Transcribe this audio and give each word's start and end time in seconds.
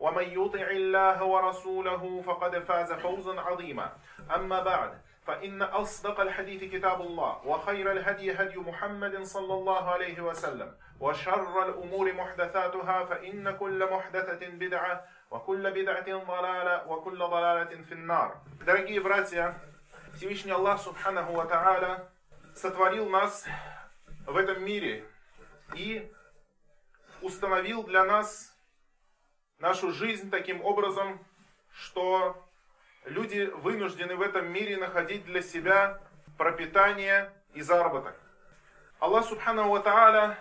ومن 0.00 0.22
يطع 0.22 0.70
الله 0.70 1.24
ورسوله 1.24 2.22
فقد 2.26 2.58
فاز 2.58 2.92
فوزا 2.92 3.40
عظيما 3.40 3.92
أما 4.34 4.62
بعد 4.62 4.98
فإن 5.26 5.62
أصدق 5.62 6.20
الحديث 6.20 6.72
كتاب 6.72 7.00
الله 7.00 7.46
وخير 7.46 7.92
الهدي 7.92 8.32
هدي 8.32 8.56
محمد 8.56 9.22
صلى 9.22 9.54
الله 9.54 9.90
عليه 9.90 10.20
وسلم 10.20 10.74
وشر 11.00 11.68
الأمور 11.68 12.12
محدثاتها 12.12 13.04
فإن 13.04 13.56
كل 13.56 13.90
محدثة 13.92 14.48
بدعة 14.48 15.04
وكل 15.30 15.70
بدعة 15.70 16.24
ضلالة 16.24 16.88
وكل 16.88 17.18
ضلالة 17.18 17.82
في 17.82 17.92
النار 17.92 18.36
Дорогие 18.64 19.00
братья, 19.00 19.54
Всевышний 20.14 20.52
Аллах 20.52 20.80
Субханаху 20.80 21.32
Ва 21.34 21.46
Тааля 21.46 22.08
сотворил 22.54 23.08
нас 23.08 23.46
в 24.26 24.36
этом 24.36 24.64
мире 24.64 25.04
и 25.74 26.10
установил 27.22 27.82
для 27.82 28.04
нас 28.04 28.49
нашу 29.61 29.91
жизнь 29.91 30.29
таким 30.29 30.65
образом, 30.65 31.23
что 31.71 32.43
люди 33.05 33.49
вынуждены 33.57 34.15
в 34.15 34.21
этом 34.21 34.51
мире 34.51 34.77
находить 34.77 35.23
для 35.25 35.41
себя 35.41 36.01
пропитание 36.37 37.31
и 37.53 37.61
заработок. 37.61 38.19
Аллах 38.99 39.25
Субхану 39.25 39.69
Ва 39.69 40.37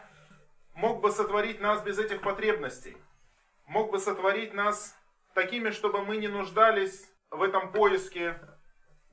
мог 0.75 1.01
бы 1.01 1.11
сотворить 1.11 1.61
нас 1.61 1.83
без 1.83 1.99
этих 1.99 2.23
потребностей, 2.23 2.97
мог 3.67 3.91
бы 3.91 3.99
сотворить 3.99 4.55
нас 4.55 4.97
такими, 5.35 5.71
чтобы 5.71 6.03
мы 6.03 6.17
не 6.17 6.29
нуждались 6.29 7.11
в 7.31 7.43
этом 7.43 7.73
поиске, 7.73 8.41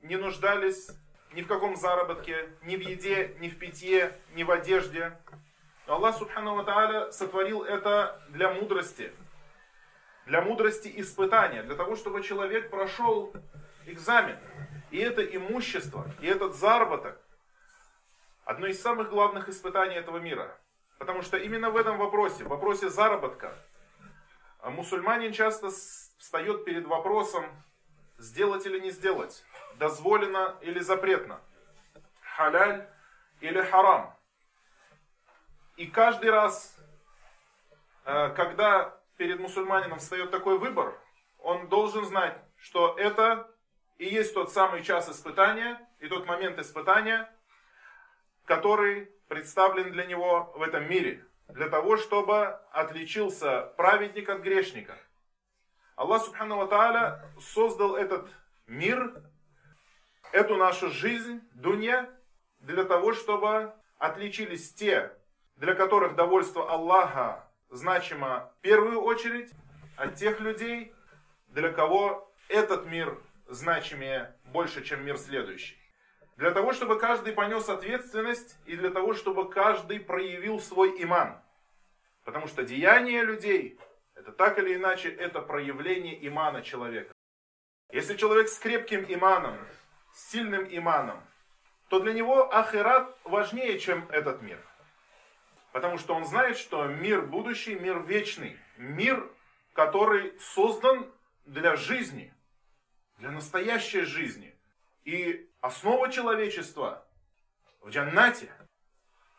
не 0.00 0.16
нуждались 0.16 0.88
ни 1.34 1.42
в 1.42 1.46
каком 1.46 1.76
заработке, 1.76 2.48
ни 2.62 2.76
в 2.76 2.80
еде, 2.80 3.36
ни 3.40 3.48
в 3.50 3.58
питье, 3.58 4.18
ни 4.34 4.42
в 4.42 4.50
одежде. 4.50 5.18
Но 5.86 5.96
Аллах 5.96 6.16
Субхану 6.16 6.54
Ва 6.54 7.10
сотворил 7.10 7.62
это 7.62 8.22
для 8.30 8.50
мудрости, 8.50 9.12
для 10.28 10.42
мудрости 10.42 10.92
испытания, 11.00 11.62
для 11.62 11.74
того, 11.74 11.96
чтобы 11.96 12.22
человек 12.22 12.70
прошел 12.70 13.32
экзамен. 13.86 14.38
И 14.90 14.98
это 14.98 15.24
имущество, 15.24 16.06
и 16.20 16.26
этот 16.26 16.54
заработок, 16.54 17.18
одно 18.44 18.66
из 18.66 18.80
самых 18.80 19.08
главных 19.08 19.48
испытаний 19.48 19.96
этого 19.96 20.18
мира. 20.18 20.56
Потому 20.98 21.22
что 21.22 21.38
именно 21.38 21.70
в 21.70 21.76
этом 21.76 21.96
вопросе, 21.96 22.44
в 22.44 22.48
вопросе 22.48 22.90
заработка, 22.90 23.54
мусульманин 24.62 25.32
часто 25.32 25.70
встает 25.70 26.64
перед 26.64 26.86
вопросом, 26.86 27.46
сделать 28.18 28.66
или 28.66 28.80
не 28.80 28.90
сделать, 28.90 29.44
дозволено 29.76 30.58
или 30.60 30.80
запретно, 30.80 31.40
халяль 32.20 32.86
или 33.40 33.62
харам. 33.62 34.14
И 35.76 35.86
каждый 35.86 36.30
раз, 36.30 36.76
когда 38.04 38.97
перед 39.18 39.40
мусульманином 39.40 39.98
встает 39.98 40.30
такой 40.30 40.58
выбор, 40.58 40.98
он 41.38 41.68
должен 41.68 42.06
знать, 42.06 42.40
что 42.56 42.96
это 42.96 43.50
и 43.98 44.06
есть 44.06 44.32
тот 44.32 44.52
самый 44.52 44.82
час 44.82 45.10
испытания, 45.10 45.78
и 45.98 46.08
тот 46.08 46.24
момент 46.24 46.58
испытания, 46.58 47.28
который 48.44 49.06
представлен 49.28 49.90
для 49.90 50.06
него 50.06 50.52
в 50.54 50.62
этом 50.62 50.88
мире, 50.88 51.26
для 51.48 51.68
того, 51.68 51.96
чтобы 51.96 52.60
отличился 52.70 53.72
праведник 53.76 54.28
от 54.28 54.40
грешника. 54.40 54.96
Аллах 55.96 56.22
Субхану 56.22 56.66
Тааля 56.68 57.24
создал 57.40 57.96
этот 57.96 58.30
мир, 58.68 59.20
эту 60.30 60.56
нашу 60.56 60.90
жизнь, 60.90 61.40
дунья, 61.54 62.08
для 62.60 62.84
того, 62.84 63.12
чтобы 63.12 63.74
отличились 63.98 64.72
те, 64.74 65.12
для 65.56 65.74
которых 65.74 66.14
довольство 66.14 66.70
Аллаха 66.70 67.47
значимо 67.70 68.52
в 68.58 68.60
первую 68.60 69.00
очередь, 69.00 69.50
от 69.96 70.14
тех 70.14 70.40
людей, 70.40 70.94
для 71.48 71.72
кого 71.72 72.32
этот 72.48 72.86
мир 72.86 73.18
значимее 73.48 74.36
больше, 74.44 74.84
чем 74.84 75.04
мир 75.04 75.18
следующий. 75.18 75.76
Для 76.36 76.52
того, 76.52 76.72
чтобы 76.72 76.98
каждый 77.00 77.32
понес 77.32 77.68
ответственность 77.68 78.56
и 78.64 78.76
для 78.76 78.90
того, 78.90 79.14
чтобы 79.14 79.50
каждый 79.50 79.98
проявил 79.98 80.60
свой 80.60 81.02
иман. 81.02 81.42
Потому 82.24 82.46
что 82.46 82.62
деяния 82.62 83.22
людей, 83.22 83.80
это 84.14 84.30
так 84.32 84.58
или 84.58 84.76
иначе, 84.76 85.08
это 85.08 85.40
проявление 85.40 86.26
имана 86.26 86.62
человека. 86.62 87.12
Если 87.90 88.16
человек 88.16 88.48
с 88.48 88.58
крепким 88.58 89.04
иманом, 89.08 89.56
с 90.12 90.30
сильным 90.30 90.64
иманом, 90.70 91.20
то 91.88 92.00
для 92.00 92.12
него 92.12 92.54
ахират 92.54 93.16
важнее, 93.24 93.78
чем 93.78 94.06
этот 94.10 94.42
мир. 94.42 94.62
Потому 95.72 95.98
что 95.98 96.14
он 96.14 96.24
знает, 96.24 96.56
что 96.56 96.86
мир 96.86 97.22
будущий, 97.22 97.74
мир 97.74 98.00
вечный, 98.00 98.58
мир, 98.76 99.30
который 99.74 100.38
создан 100.40 101.10
для 101.44 101.76
жизни, 101.76 102.32
для 103.18 103.30
настоящей 103.30 104.02
жизни. 104.02 104.54
И 105.04 105.48
основа 105.60 106.10
человечества 106.10 107.06
в 107.80 107.90
джаннате, 107.90 108.50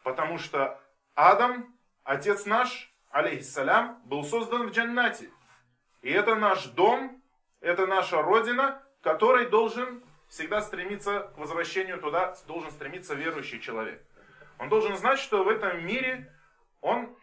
потому 0.04 0.38
что 0.38 0.80
Адам, 1.16 1.76
отец 2.04 2.46
наш, 2.46 2.92
алейхиссалям, 3.10 4.02
был 4.06 4.24
создан 4.24 4.68
в 4.68 4.72
джаннате. 4.72 5.30
И 6.02 6.10
это 6.10 6.36
наш 6.36 6.66
дом, 6.68 7.22
это 7.60 7.86
наша 7.88 8.22
родина, 8.22 8.82
которой 9.02 9.50
должен 9.50 10.04
всегда 10.30 10.62
стремиться 10.62 11.32
к 11.36 11.38
возвращению 11.38 12.00
туда, 12.00 12.36
должен 12.48 12.72
стремиться 12.72 13.16
верующий 13.16 13.60
человек. 13.60 14.04
Он 14.60 14.68
должен 14.68 14.98
знать, 14.98 15.20
что 15.20 15.44
в 15.44 15.48
этом 15.48 15.86
мире 15.86 16.32
он 16.82 17.18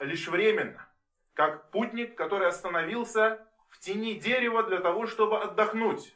лишь 0.00 0.26
временно, 0.26 0.88
как 1.34 1.70
путник, 1.70 2.16
который 2.16 2.48
остановился 2.48 3.46
в 3.68 3.78
тени 3.78 4.14
дерева 4.14 4.64
для 4.64 4.80
того, 4.80 5.06
чтобы 5.06 5.40
отдохнуть. 5.40 6.14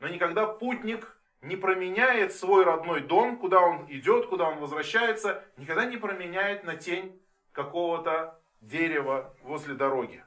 Но 0.00 0.08
никогда 0.08 0.46
путник 0.46 1.16
не 1.42 1.56
променяет 1.56 2.34
свой 2.34 2.64
родной 2.64 3.00
дом, 3.00 3.38
куда 3.38 3.60
он 3.60 3.86
идет, 3.88 4.26
куда 4.26 4.48
он 4.48 4.58
возвращается, 4.58 5.44
никогда 5.56 5.84
не 5.84 5.96
променяет 5.96 6.64
на 6.64 6.76
тень 6.76 7.22
какого-то 7.52 8.38
дерева 8.60 9.32
возле 9.42 9.74
дороги. 9.74 10.24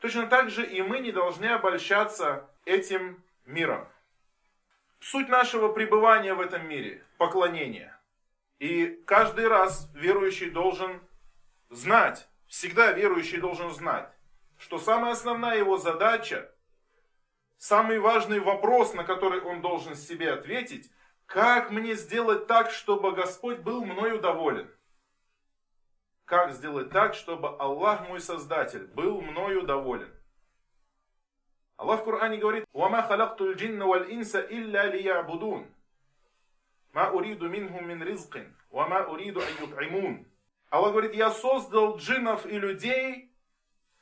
Точно 0.00 0.26
так 0.26 0.50
же 0.50 0.66
и 0.66 0.82
мы 0.82 0.98
не 0.98 1.12
должны 1.12 1.46
обольщаться 1.46 2.50
этим 2.64 3.22
миром. 3.46 3.86
Суть 4.98 5.28
нашего 5.28 5.72
пребывания 5.72 6.34
в 6.34 6.40
этом 6.40 6.68
мире– 6.68 7.04
поклонение. 7.18 7.96
И 8.62 9.02
каждый 9.06 9.48
раз 9.48 9.90
верующий 9.92 10.48
должен 10.48 11.00
знать, 11.68 12.28
всегда 12.46 12.92
верующий 12.92 13.40
должен 13.40 13.72
знать, 13.72 14.08
что 14.56 14.78
самая 14.78 15.14
основная 15.14 15.58
его 15.58 15.78
задача, 15.78 16.48
самый 17.58 17.98
важный 17.98 18.38
вопрос, 18.38 18.94
на 18.94 19.02
который 19.02 19.40
он 19.40 19.62
должен 19.62 19.96
себе 19.96 20.30
ответить, 20.30 20.92
как 21.26 21.72
мне 21.72 21.96
сделать 21.96 22.46
так, 22.46 22.70
чтобы 22.70 23.10
Господь 23.10 23.58
был 23.58 23.84
мною 23.84 24.20
доволен? 24.20 24.70
Как 26.24 26.52
сделать 26.52 26.90
так, 26.90 27.14
чтобы 27.14 27.48
Аллах, 27.58 28.08
мой 28.08 28.20
Создатель, 28.20 28.86
был 28.86 29.20
мною 29.22 29.62
доволен? 29.62 30.14
Аллах 31.76 32.02
в 32.02 32.04
Коране 32.04 32.36
говорит, 32.36 32.64
«Вама 32.72 33.02
халакту 33.02 33.56
джинна 33.56 33.86
валь 33.86 34.14
инса 34.14 34.40
илля 34.40 34.84
лиябудун». 34.84 35.66
«Ма 36.92 37.10
уриду 37.10 37.48
минхум 37.48 37.88
мин 37.88 38.02
ризкин, 38.02 38.54
вама 38.70 39.06
уриду 39.06 39.40
ают'имун». 39.40 40.26
Аллах 40.70 40.92
говорит, 40.92 41.14
я 41.14 41.30
создал 41.30 41.96
джиннов 41.98 42.46
и 42.46 42.58
людей 42.58 43.30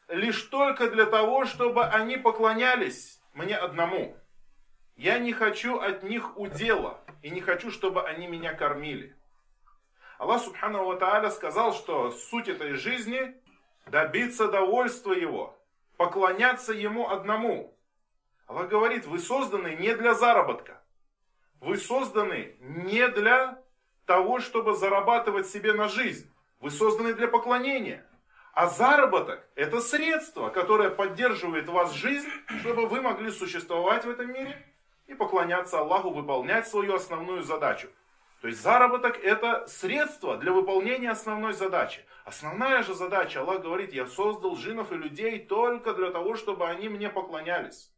лишь 0.08 0.42
только 0.44 0.88
для 0.90 1.06
того, 1.06 1.44
чтобы 1.44 1.84
они 1.84 2.16
поклонялись 2.16 3.20
мне 3.32 3.56
одному. 3.56 4.16
Я 4.96 5.18
не 5.18 5.32
хочу 5.32 5.78
от 5.78 6.02
них 6.02 6.36
удела. 6.38 7.00
и 7.22 7.30
не 7.30 7.40
хочу, 7.40 7.70
чтобы 7.70 8.06
они 8.06 8.26
меня 8.26 8.54
кормили. 8.54 9.16
Аллах 10.18 10.42
Субхану 10.42 10.84
Ва 10.84 10.96
Тааля 10.96 11.30
сказал, 11.30 11.74
что 11.74 12.10
суть 12.10 12.48
этой 12.48 12.74
жизни 12.74 13.34
добиться 13.86 14.48
довольства 14.48 15.12
Его, 15.12 15.58
поклоняться 15.96 16.72
Ему 16.72 17.08
одному. 17.08 17.76
Аллах 18.46 18.68
говорит, 18.68 19.06
вы 19.06 19.18
созданы 19.18 19.76
не 19.76 19.94
для 19.94 20.14
заработка. 20.14 20.79
Вы 21.60 21.76
созданы 21.76 22.56
не 22.60 23.06
для 23.08 23.62
того, 24.06 24.40
чтобы 24.40 24.74
зарабатывать 24.74 25.46
себе 25.46 25.74
на 25.74 25.88
жизнь. 25.88 26.30
Вы 26.60 26.70
созданы 26.70 27.12
для 27.12 27.28
поклонения. 27.28 28.06
А 28.52 28.66
заработок– 28.66 29.46
это 29.54 29.80
средство, 29.80 30.48
которое 30.48 30.90
поддерживает 30.90 31.68
вас 31.68 31.92
жизнь, 31.92 32.28
чтобы 32.60 32.86
вы 32.86 33.00
могли 33.00 33.30
существовать 33.30 34.04
в 34.04 34.10
этом 34.10 34.32
мире 34.32 34.66
и 35.06 35.14
поклоняться 35.14 35.78
Аллаху, 35.78 36.10
выполнять 36.10 36.66
свою 36.66 36.94
основную 36.94 37.42
задачу. 37.42 37.88
То 38.40 38.48
есть 38.48 38.62
заработок 38.62 39.18
это 39.22 39.66
средство 39.66 40.38
для 40.38 40.52
выполнения 40.52 41.10
основной 41.10 41.52
задачи. 41.52 42.04
Основная 42.24 42.82
же 42.82 42.94
задача, 42.94 43.40
Аллах 43.40 43.60
говорит, 43.60 43.92
я 43.92 44.06
создал 44.06 44.56
джинов 44.56 44.92
и 44.92 44.96
людей 44.96 45.38
только 45.38 45.92
для 45.92 46.10
того, 46.10 46.36
чтобы 46.36 46.66
они 46.66 46.88
мне 46.88 47.10
поклонялись. 47.10 47.92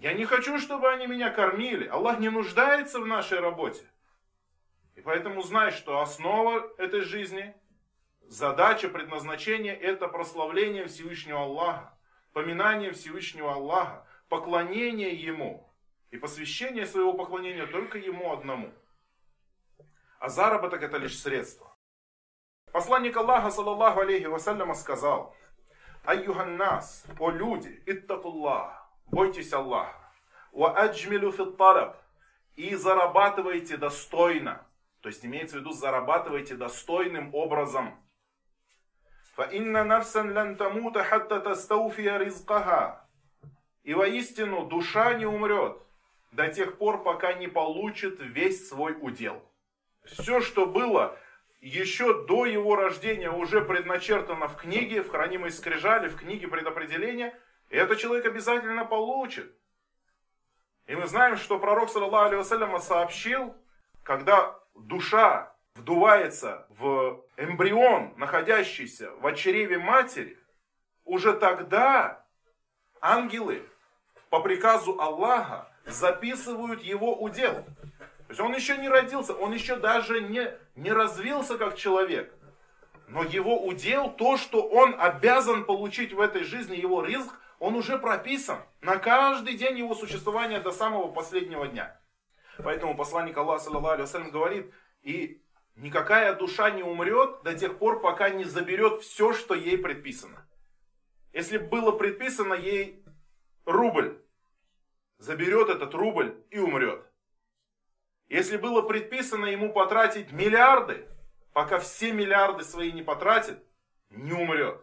Я 0.00 0.14
не 0.14 0.24
хочу, 0.24 0.58
чтобы 0.58 0.90
они 0.90 1.06
меня 1.06 1.30
кормили. 1.30 1.86
Аллах 1.86 2.18
не 2.18 2.30
нуждается 2.30 3.00
в 3.00 3.06
нашей 3.06 3.38
работе. 3.38 3.86
И 4.96 5.00
поэтому 5.00 5.42
знай, 5.42 5.70
что 5.70 6.00
основа 6.00 6.68
этой 6.78 7.02
жизни, 7.02 7.54
задача, 8.22 8.88
предназначение 8.88 9.76
это 9.76 10.08
прославление 10.08 10.86
Всевышнего 10.86 11.42
Аллаха, 11.42 11.96
поминание 12.32 12.92
Всевышнего 12.92 13.52
Аллаха, 13.52 14.06
поклонение 14.28 15.14
Ему 15.14 15.72
и 16.10 16.16
посвящение 16.16 16.86
своего 16.86 17.12
поклонения 17.12 17.66
только 17.66 17.98
Ему 17.98 18.32
одному 18.32 18.72
а 20.20 20.28
заработок 20.28 20.82
это 20.82 20.98
лишь 20.98 21.18
средство. 21.18 21.74
Посланник 22.72 23.16
Аллаха, 23.16 23.50
саллаллаху 23.50 24.00
алейхи 24.00 24.26
вассаляма, 24.26 24.74
сказал, 24.74 25.34
Айюханнас, 26.04 27.04
о 27.18 27.30
люди, 27.30 27.82
иттакуллах, 27.86 28.79
Бойтесь 29.10 29.52
Аллаха. 29.52 29.98
И 32.56 32.74
зарабатывайте 32.74 33.76
достойно. 33.76 34.64
То 35.00 35.08
есть 35.08 35.24
имеется 35.24 35.56
в 35.56 35.60
виду, 35.60 35.72
зарабатывайте 35.72 36.54
достойным 36.54 37.34
образом. 37.34 37.98
И 43.82 43.94
воистину 43.94 44.66
душа 44.66 45.14
не 45.14 45.26
умрет 45.26 45.78
до 46.32 46.48
тех 46.48 46.78
пор, 46.78 47.02
пока 47.02 47.32
не 47.32 47.48
получит 47.48 48.20
весь 48.20 48.68
свой 48.68 48.96
удел. 49.00 49.42
Все, 50.04 50.40
что 50.40 50.66
было 50.66 51.16
еще 51.60 52.26
до 52.26 52.46
его 52.46 52.76
рождения, 52.76 53.30
уже 53.30 53.62
предначертано 53.62 54.46
в 54.48 54.56
книге, 54.56 55.02
в 55.02 55.08
хранимой 55.08 55.50
скрижали, 55.50 56.08
в 56.08 56.16
книге 56.16 56.46
предопределения– 56.46 57.36
и 57.70 57.76
этот 57.76 57.98
человек 57.98 58.26
обязательно 58.26 58.84
получит. 58.84 59.54
И 60.86 60.94
мы 60.96 61.06
знаем, 61.06 61.36
что 61.36 61.58
пророк, 61.58 61.88
саллаллаху 61.88 62.34
алейhi 62.34 62.80
сообщил, 62.80 63.54
когда 64.02 64.58
душа 64.74 65.54
вдувается 65.76 66.66
в 66.68 67.24
эмбрион, 67.36 68.14
находящийся 68.16 69.12
в 69.12 69.26
очереве 69.26 69.78
матери, 69.78 70.36
уже 71.04 71.32
тогда 71.32 72.26
ангелы 73.00 73.62
по 74.30 74.40
приказу 74.40 75.00
Аллаха 75.00 75.68
записывают 75.86 76.82
его 76.82 77.20
удел. 77.20 77.54
То 77.54 78.30
есть 78.30 78.40
он 78.40 78.54
еще 78.54 78.78
не 78.78 78.88
родился, 78.88 79.32
он 79.32 79.52
еще 79.52 79.76
даже 79.76 80.20
не, 80.20 80.52
не 80.74 80.92
развился 80.92 81.56
как 81.56 81.76
человек. 81.76 82.32
Но 83.08 83.22
его 83.24 83.64
удел, 83.64 84.10
то, 84.10 84.36
что 84.36 84.62
он 84.62 84.94
обязан 84.98 85.64
получить 85.64 86.12
в 86.12 86.20
этой 86.20 86.44
жизни, 86.44 86.76
его 86.76 87.04
риск, 87.04 87.32
он 87.60 87.76
уже 87.76 87.98
прописан 87.98 88.58
на 88.80 88.96
каждый 88.96 89.54
день 89.54 89.78
его 89.78 89.94
существования 89.94 90.60
до 90.60 90.72
самого 90.72 91.12
последнего 91.12 91.68
дня. 91.68 92.00
Поэтому 92.56 92.96
посланник 92.96 93.36
Аллаха, 93.36 93.62
саллаху 93.62 94.30
говорит, 94.32 94.72
и 95.02 95.42
никакая 95.76 96.34
душа 96.34 96.70
не 96.70 96.82
умрет 96.82 97.42
до 97.42 97.54
тех 97.54 97.78
пор, 97.78 98.00
пока 98.00 98.30
не 98.30 98.44
заберет 98.44 99.02
все, 99.02 99.34
что 99.34 99.54
ей 99.54 99.76
предписано. 99.76 100.48
Если 101.32 101.58
было 101.58 101.92
предписано 101.92 102.54
ей 102.54 103.04
рубль, 103.66 104.20
заберет 105.18 105.68
этот 105.68 105.94
рубль 105.94 106.42
и 106.50 106.58
умрет. 106.58 107.06
Если 108.28 108.56
было 108.56 108.80
предписано 108.80 109.46
ему 109.46 109.72
потратить 109.72 110.32
миллиарды, 110.32 111.06
пока 111.52 111.78
все 111.78 112.12
миллиарды 112.12 112.64
свои 112.64 112.90
не 112.90 113.02
потратит, 113.02 113.62
не 114.08 114.32
умрет. 114.32 114.80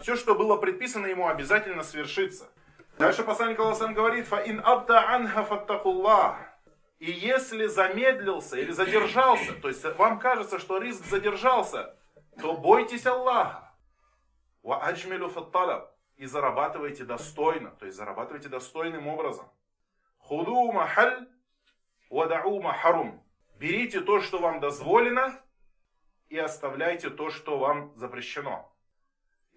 Все, 0.00 0.16
что 0.16 0.34
было 0.34 0.56
предписано 0.56 1.06
ему, 1.06 1.28
обязательно 1.28 1.82
свершится. 1.82 2.48
Дальше 2.98 3.24
посланник 3.24 3.58
Аллахан 3.58 3.94
говорит, 3.94 4.26
«Фаин 4.26 4.60
абда 4.64 5.14
анха 5.14 5.44
фаттакуллах». 5.44 6.36
И 6.98 7.10
если 7.10 7.66
замедлился 7.66 8.56
или 8.56 8.70
задержался, 8.70 9.52
то 9.54 9.68
есть 9.68 9.84
вам 9.84 10.18
кажется, 10.18 10.58
что 10.58 10.78
риск 10.78 11.04
задержался, 11.04 11.94
то 12.40 12.56
бойтесь 12.56 13.06
Аллаха. 13.06 13.74
Ва 14.62 14.82
аджмилю 14.82 15.28
фатталаб. 15.28 15.92
И 16.16 16.24
зарабатывайте 16.24 17.04
достойно, 17.04 17.70
то 17.72 17.84
есть 17.84 17.98
зарабатывайте 17.98 18.48
достойным 18.48 19.06
образом. 19.06 19.46
Худу 20.18 20.72
махаль 20.72 21.28
Вадау 22.08 22.62
махарум. 22.62 23.22
Берите 23.58 24.00
то, 24.00 24.20
что 24.20 24.38
вам 24.38 24.60
дозволено, 24.60 25.38
и 26.28 26.38
оставляйте 26.38 27.10
то, 27.10 27.30
что 27.30 27.58
вам 27.58 27.92
запрещено. 27.96 28.72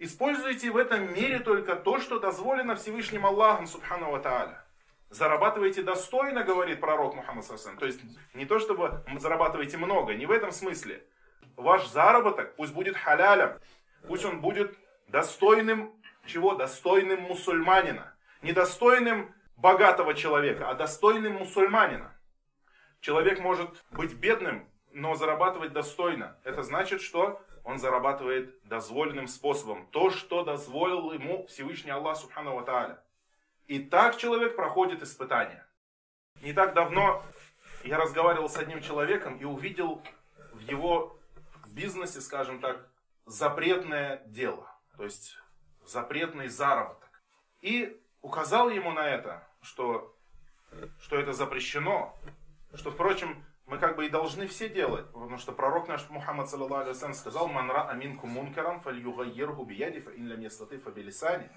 Используйте 0.02 0.72
в 0.72 0.78
этом 0.78 1.14
мире 1.14 1.40
только 1.40 1.76
то, 1.76 2.00
что 2.00 2.20
дозволено 2.20 2.78
Всевышним 2.78 3.26
Аллахом, 3.26 3.68
Субхану 3.68 4.18
Тааля. 4.22 4.64
Зарабатывайте 5.10 5.84
достойно, 5.84 6.46
говорит 6.46 6.80
пророк 6.80 7.16
Мухаммад 7.16 7.44
Сасан. 7.44 7.78
То 7.78 7.86
есть 7.86 8.00
не 8.34 8.46
то, 8.46 8.60
чтобы 8.60 9.04
зарабатываете 9.18 9.76
много, 9.76 10.14
не 10.14 10.26
в 10.26 10.32
этом 10.32 10.54
смысле. 10.54 11.06
Ваш 11.58 11.86
заработок 11.90 12.56
пусть 12.56 12.74
будет 12.74 12.96
халялем, 12.96 13.60
пусть 14.08 14.24
он 14.24 14.40
будет 14.40 14.74
достойным 15.10 15.94
чего? 16.26 16.56
Достойным 16.56 17.24
мусульманина. 17.24 18.16
Не 18.42 18.54
достойным 18.54 19.36
богатого 19.58 20.14
человека, 20.14 20.70
а 20.70 20.76
достойным 20.76 21.34
мусульманина. 21.34 22.16
Человек 23.02 23.42
может 23.42 23.84
быть 23.92 24.14
бедным, 24.14 24.70
но 24.94 25.16
зарабатывать 25.16 25.74
достойно. 25.74 26.40
Это 26.46 26.64
значит, 26.64 27.02
что 27.02 27.42
он 27.64 27.80
зарабатывает 27.80 28.60
дозволенным 28.64 29.28
способом. 29.28 29.88
То, 29.88 30.10
что 30.10 30.44
дозволил 30.44 31.12
ему 31.12 31.46
Всевышний 31.48 31.92
Аллах 31.92 32.18
Субхану 32.18 32.56
Ва. 32.56 33.04
И 33.68 33.80
так 33.80 34.18
человек 34.18 34.56
проходит 34.56 35.04
испытания. 35.04 35.66
Не 36.42 36.54
так 36.54 36.74
давно 36.74 37.24
я 37.84 37.98
разговаривал 37.98 38.50
с 38.50 38.58
одним 38.58 38.82
человеком 38.82 39.38
и 39.38 39.46
увидел 39.46 40.02
в 40.54 40.60
его 40.60 41.20
бизнесе, 41.68 42.22
скажем 42.22 42.60
так, 42.60 42.90
запретное 43.26 44.24
дело. 44.26 44.70
То 44.98 45.04
есть 45.04 45.38
запретный 45.86 46.48
заработок. 46.48 47.10
И 47.62 48.02
указал 48.22 48.70
ему 48.70 48.92
на 48.92 49.08
это, 49.08 49.48
что, 49.62 50.16
что 51.00 51.18
это 51.18 51.34
запрещено, 51.34 52.18
что, 52.74 52.92
впрочем, 52.92 53.44
мы 53.70 53.78
как 53.78 53.96
бы 53.96 54.08
и 54.08 54.10
должны 54.10 54.48
все 54.48 54.68
делать, 54.68 55.06
потому 55.12 55.38
что 55.38 55.52
пророк 55.52 55.88
наш 55.88 56.10
Мухаммад 56.10 56.50
саллаллаху 56.50 56.90
алейhi 56.90 57.14
сказал, 57.14 57.48
«Манра 57.48 57.88
аминку 57.88 58.26
мункарам 58.26 58.82
фальюгайерху 58.82 59.64
бияди 59.64 60.00
фа 60.00 60.10
инлям 60.10 60.42
ястаты 60.42 60.80
фа 60.80 60.90
белисани». 60.90 61.50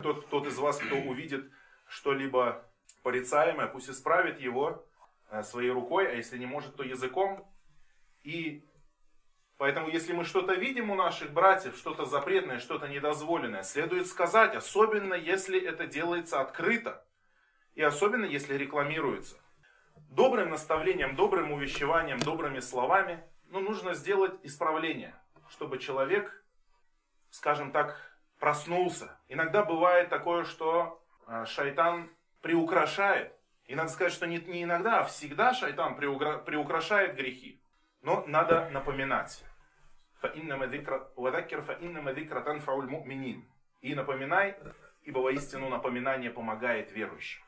Тот, 0.00 0.28
тот 0.28 0.46
из 0.46 0.56
вас, 0.58 0.78
кто 0.78 0.96
увидит 0.96 1.50
что-либо 1.88 2.64
порицаемое, 3.02 3.66
пусть 3.66 3.90
исправит 3.90 4.40
его 4.40 4.86
э, 5.30 5.42
своей 5.42 5.70
рукой, 5.70 6.08
а 6.08 6.14
если 6.14 6.38
не 6.38 6.46
может, 6.46 6.76
то 6.76 6.84
языком. 6.84 7.44
И 8.22 8.64
поэтому, 9.58 9.88
если 9.88 10.12
мы 10.12 10.24
что-то 10.24 10.54
видим 10.54 10.90
у 10.90 10.94
наших 10.94 11.32
братьев, 11.32 11.76
что-то 11.76 12.04
запретное, 12.04 12.60
что-то 12.60 12.86
недозволенное, 12.86 13.64
следует 13.64 14.06
сказать, 14.06 14.54
особенно 14.54 15.14
если 15.14 15.60
это 15.60 15.86
делается 15.86 16.40
открыто, 16.40 17.04
и 17.74 17.82
особенно 17.82 18.24
если 18.24 18.54
рекламируется 18.54 19.36
добрым 20.10 20.50
наставлением, 20.50 21.16
добрым 21.16 21.52
увещеванием, 21.52 22.18
добрыми 22.18 22.60
словами, 22.60 23.24
ну, 23.48 23.60
нужно 23.60 23.94
сделать 23.94 24.38
исправление, 24.42 25.14
чтобы 25.48 25.78
человек, 25.78 26.44
скажем 27.30 27.72
так, 27.72 27.96
проснулся. 28.38 29.18
Иногда 29.28 29.64
бывает 29.64 30.08
такое, 30.08 30.44
что 30.44 31.02
а, 31.26 31.46
шайтан 31.46 32.10
приукрашает. 32.42 33.32
И 33.64 33.74
надо 33.74 33.90
сказать, 33.90 34.12
что 34.12 34.26
не, 34.26 34.38
не 34.38 34.64
иногда, 34.64 35.00
а 35.00 35.04
всегда 35.04 35.54
шайтан 35.54 35.96
приукрашает 35.96 37.16
грехи. 37.16 37.62
Но 38.02 38.24
надо 38.26 38.68
напоминать. 38.70 39.44
И 43.80 43.94
напоминай, 43.94 44.56
ибо 45.02 45.20
воистину 45.20 45.68
напоминание 45.68 46.30
помогает 46.30 46.92
верующим. 46.92 47.42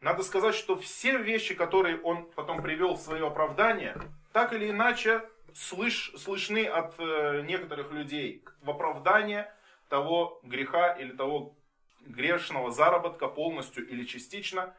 Надо 0.00 0.22
сказать, 0.22 0.54
что 0.54 0.76
все 0.76 1.18
вещи, 1.18 1.54
которые 1.54 2.00
он 2.00 2.30
потом 2.32 2.62
привел 2.62 2.94
в 2.94 3.00
свое 3.00 3.26
оправдание, 3.26 3.96
так 4.32 4.52
или 4.52 4.70
иначе 4.70 5.22
слыш, 5.54 6.12
слышны 6.16 6.66
от 6.66 6.94
э, 6.98 7.42
некоторых 7.42 7.90
людей 7.92 8.44
в 8.60 8.70
оправдание 8.70 9.52
того 9.88 10.40
греха 10.42 10.92
или 10.92 11.12
того 11.12 11.56
грешного 12.00 12.70
заработка 12.70 13.28
полностью 13.28 13.88
или 13.88 14.04
частично. 14.04 14.74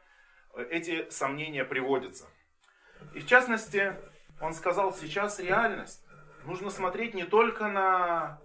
Эти 0.70 1.08
сомнения 1.10 1.64
приводятся. 1.64 2.26
И 3.14 3.20
в 3.20 3.26
частности, 3.26 3.96
он 4.40 4.54
сказал, 4.54 4.92
сейчас 4.92 5.38
реальность. 5.38 6.04
Нужно 6.44 6.70
смотреть 6.70 7.14
не 7.14 7.24
только 7.24 7.68
на 7.68 8.40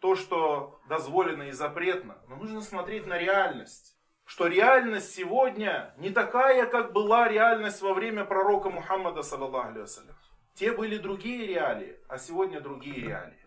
то, 0.00 0.14
что 0.14 0.80
дозволено 0.88 1.44
и 1.44 1.52
запретно, 1.52 2.18
но 2.28 2.36
нужно 2.36 2.60
смотреть 2.60 3.06
на 3.06 3.18
реальность. 3.18 3.95
Что 4.26 4.48
реальность 4.48 5.14
сегодня 5.14 5.94
не 5.98 6.10
такая, 6.10 6.66
как 6.66 6.92
была 6.92 7.28
реальность 7.28 7.80
во 7.80 7.94
время 7.94 8.24
пророка 8.24 8.70
Мухаммада, 8.70 9.22
саллаллаху 9.22 9.68
алейhi 9.68 10.12
Те 10.54 10.72
были 10.72 10.98
другие 10.98 11.46
реалии, 11.46 11.96
а 12.08 12.18
сегодня 12.18 12.60
другие 12.60 13.00
реалии. 13.00 13.38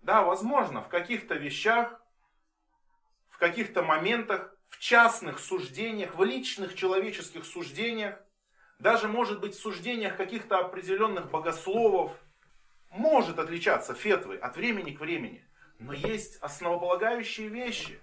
Да, 0.00 0.22
возможно, 0.22 0.80
в 0.80 0.88
каких-то 0.88 1.34
вещах, 1.34 2.00
в 3.30 3.38
каких-то 3.38 3.82
моментах, 3.82 4.54
в 4.68 4.78
частных 4.78 5.40
суждениях, 5.40 6.14
в 6.14 6.22
личных 6.22 6.76
человеческих 6.76 7.44
суждениях, 7.44 8.16
даже 8.78 9.08
может 9.08 9.40
быть 9.40 9.56
в 9.56 9.60
суждениях 9.60 10.16
каких-то 10.16 10.58
определенных 10.58 11.32
богословов, 11.32 12.12
может 12.90 13.40
отличаться 13.40 13.92
фетвы 13.92 14.36
от 14.36 14.56
времени 14.56 14.92
к 14.92 15.00
времени. 15.00 15.44
Но 15.80 15.92
есть 15.92 16.36
основополагающие 16.42 17.48
вещи, 17.48 18.00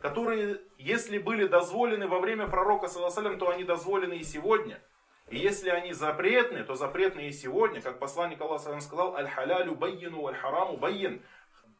которые, 0.00 0.60
если 0.78 1.18
были 1.18 1.46
дозволены 1.46 2.06
во 2.06 2.18
время 2.20 2.46
пророка, 2.46 2.88
саллаху 2.88 3.36
то 3.38 3.50
они 3.50 3.64
дозволены 3.64 4.14
и 4.14 4.24
сегодня. 4.24 4.80
И 5.28 5.38
если 5.38 5.70
они 5.70 5.92
запретны, 5.92 6.62
то 6.62 6.74
запретны 6.74 7.28
и 7.28 7.32
сегодня, 7.32 7.80
как 7.80 7.98
посланник 7.98 8.40
Аллаха 8.40 8.80
сказал, 8.80 9.16
аль-халялю 9.16 9.74
байину, 9.74 10.26
аль-хараму 10.26 10.76
байин. 10.76 11.22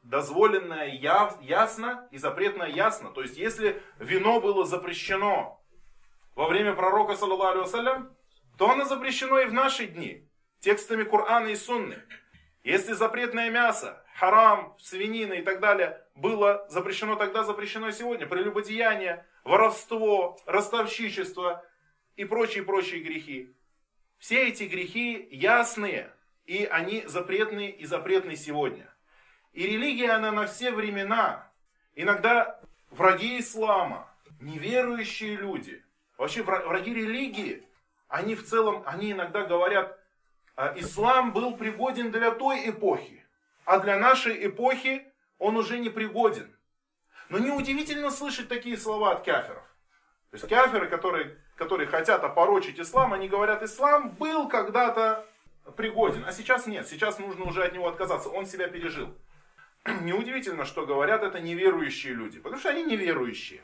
Дозволенное 0.03 0.87
ясно 1.41 2.09
и 2.11 2.19
запретное 2.19 2.69
ясно. 2.69 3.11
То 3.11 3.23
есть, 3.23 3.37
если 3.37 3.83
вино 3.99 4.41
было 4.41 4.65
запрещено 4.65 5.61
во 6.35 6.49
время 6.49 6.75
пророка, 6.75 7.17
саллаху 7.17 7.69
то 8.59 8.71
оно 8.71 8.85
запрещено 8.85 9.41
и 9.41 9.47
в 9.47 9.53
наши 9.53 9.87
дни. 9.87 10.29
Текстами 10.61 11.05
Корана 11.05 11.49
и 11.49 11.57
Сунны. 11.57 12.03
Если 12.67 12.95
запретное 12.95 13.49
мясо, 13.49 14.03
харам, 14.17 14.75
свинина 14.81 15.35
и 15.35 15.43
так 15.43 15.61
далее 15.61 16.03
было 16.17 16.67
запрещено 16.69 17.15
тогда, 17.15 17.45
запрещено 17.45 17.93
сегодня. 17.93 18.27
Прелюбодеяние, 18.27 19.25
воровство, 19.45 20.37
ростовщичество 20.47 21.65
и 22.17 22.25
прочие-прочие 22.25 23.03
грехи. 23.05 23.55
Все 24.19 24.49
эти 24.49 24.65
грехи 24.65 25.29
ясные, 25.31 26.13
и 26.45 26.65
они 26.65 27.05
запретные 27.07 27.71
и 27.71 27.87
запретны 27.87 28.35
сегодня. 28.35 28.93
И 29.53 29.65
религия, 29.65 30.11
она 30.11 30.33
на 30.33 30.49
все 30.49 30.73
времена. 30.73 31.49
Иногда 31.95 32.61
враги 32.91 33.39
ислама, 33.39 34.13
неверующие 34.41 35.37
люди, 35.37 35.85
вообще 36.19 36.43
враги 36.43 36.93
религии, 36.93 37.65
они 38.09 38.35
в 38.35 38.45
целом, 38.45 38.83
они 38.87 39.13
иногда 39.13 39.45
говорят, 39.45 40.01
ислам 40.77 41.33
был 41.33 41.57
пригоден 41.57 42.11
для 42.11 42.31
той 42.31 42.71
эпохи, 42.71 43.25
а 43.65 43.79
для 43.79 43.99
нашей 43.99 44.47
эпохи 44.47 45.07
он 45.39 45.57
уже 45.57 45.79
не 45.79 45.91
пригоден. 45.91 46.51
Но 47.29 47.39
неудивительно 47.39 48.11
слышать 48.11 48.49
такие 48.49 48.77
слова 48.77 49.13
от 49.13 49.25
каферов. 49.25 49.63
То 50.31 50.37
есть 50.37 50.49
каферы, 50.49 50.89
которые, 50.89 51.37
которые 51.57 51.89
хотят 51.89 52.23
опорочить 52.25 52.81
ислам, 52.81 53.13
они 53.13 53.29
говорят, 53.29 53.63
ислам 53.63 54.11
был 54.11 54.49
когда-то 54.49 55.27
пригоден, 55.77 56.25
а 56.27 56.33
сейчас 56.33 56.67
нет, 56.67 56.87
сейчас 56.87 57.19
нужно 57.19 57.45
уже 57.45 57.65
от 57.65 57.73
него 57.73 57.89
отказаться, 57.89 58.29
он 58.29 58.47
себя 58.47 58.69
пережил. 58.69 59.15
Неудивительно, 60.03 60.65
что 60.65 60.87
говорят 60.87 61.23
это 61.23 61.41
неверующие 61.41 62.15
люди, 62.15 62.39
потому 62.39 62.61
что 62.61 62.71
они 62.71 62.85
неверующие. 62.85 63.63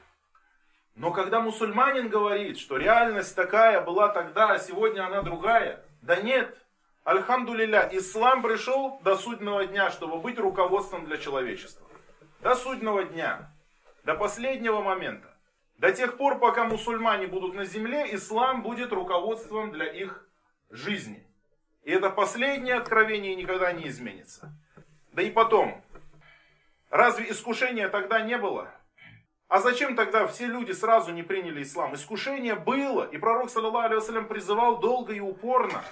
Но 0.95 1.11
когда 1.11 1.41
мусульманин 1.41 2.09
говорит, 2.09 2.59
что 2.59 2.77
реальность 2.77 3.35
такая 3.35 3.81
была 3.81 4.09
тогда, 4.09 4.53
а 4.53 4.59
сегодня 4.59 5.07
она 5.07 5.23
другая, 5.23 5.85
да 6.03 6.17
нет, 6.17 6.59
Альхамдулилля, 7.05 7.89
ислам 7.93 8.43
пришел 8.43 9.01
до 9.03 9.17
судного 9.17 9.67
дня, 9.67 9.91
чтобы 9.91 10.19
быть 10.19 10.39
руководством 10.39 11.05
для 11.05 11.17
человечества. 11.17 11.89
До 12.41 12.55
судного 12.55 13.05
дня, 13.05 13.53
до 14.05 14.15
последнего 14.15 14.83
момента. 14.83 15.37
До 15.79 15.93
тех 15.93 16.17
пор, 16.17 16.39
пока 16.39 16.65
мусульмане 16.65 17.27
будут 17.27 17.55
на 17.55 17.65
земле, 17.65 18.15
ислам 18.15 18.63
будет 18.63 18.93
руководством 18.93 19.73
для 19.73 19.87
их 19.87 20.29
жизни. 20.71 21.27
И 21.83 21.91
это 21.91 22.09
последнее 22.09 22.77
откровение 22.77 23.35
никогда 23.35 23.73
не 23.73 23.89
изменится. 23.89 24.57
Да 25.13 25.23
и 25.23 25.31
потом, 25.31 25.83
разве 26.89 27.31
искушения 27.31 27.89
тогда 27.89 28.21
не 28.21 28.39
было? 28.39 28.71
А 29.49 29.59
зачем 29.59 29.97
тогда 29.97 30.29
все 30.29 30.47
люди 30.47 30.71
сразу 30.71 31.13
не 31.13 31.25
приняли 31.25 31.65
ислам? 31.65 31.95
Искушение 31.95 32.55
было, 32.55 33.03
и 33.03 33.19
пророк, 33.19 33.51
саллаллаху 33.51 34.25
призывал 34.29 34.79
долго 34.79 35.13
и 35.13 35.21
упорно. 35.21 35.83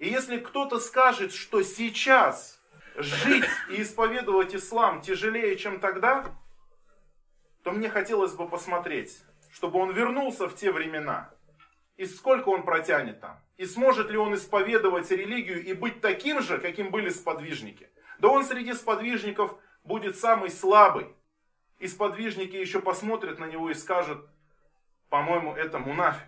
И 0.00 0.08
если 0.08 0.38
кто-то 0.38 0.80
скажет, 0.80 1.32
что 1.32 1.62
сейчас 1.62 2.58
жить 2.96 3.44
и 3.68 3.82
исповедовать 3.82 4.54
ислам 4.54 5.02
тяжелее, 5.02 5.56
чем 5.56 5.78
тогда, 5.78 6.24
то 7.62 7.70
мне 7.70 7.90
хотелось 7.90 8.32
бы 8.32 8.48
посмотреть, 8.48 9.22
чтобы 9.52 9.78
он 9.78 9.92
вернулся 9.92 10.48
в 10.48 10.56
те 10.56 10.72
времена. 10.72 11.30
И 11.98 12.06
сколько 12.06 12.48
он 12.48 12.62
протянет 12.62 13.20
там. 13.20 13.38
И 13.58 13.66
сможет 13.66 14.10
ли 14.10 14.16
он 14.16 14.34
исповедовать 14.34 15.10
религию 15.10 15.62
и 15.62 15.74
быть 15.74 16.00
таким 16.00 16.40
же, 16.40 16.56
каким 16.56 16.90
были 16.90 17.10
сподвижники. 17.10 17.90
Да 18.20 18.28
он 18.28 18.44
среди 18.44 18.72
сподвижников 18.72 19.54
будет 19.84 20.18
самый 20.18 20.48
слабый. 20.48 21.14
И 21.78 21.86
сподвижники 21.86 22.56
еще 22.56 22.80
посмотрят 22.80 23.38
на 23.38 23.44
него 23.44 23.70
и 23.70 23.74
скажут, 23.74 24.26
по-моему, 25.10 25.54
это 25.54 25.78
мунафик. 25.78 26.26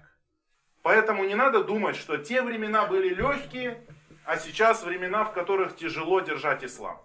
Поэтому 0.82 1.24
не 1.24 1.34
надо 1.34 1.62
думать, 1.62 1.96
что 1.96 2.18
те 2.18 2.42
времена 2.42 2.86
были 2.86 3.14
легкие, 3.14 3.86
а 4.24 4.36
сейчас 4.36 4.82
времена, 4.82 5.24
в 5.24 5.32
которых 5.32 5.76
тяжело 5.76 6.20
держать 6.20 6.64
ислам. 6.64 7.00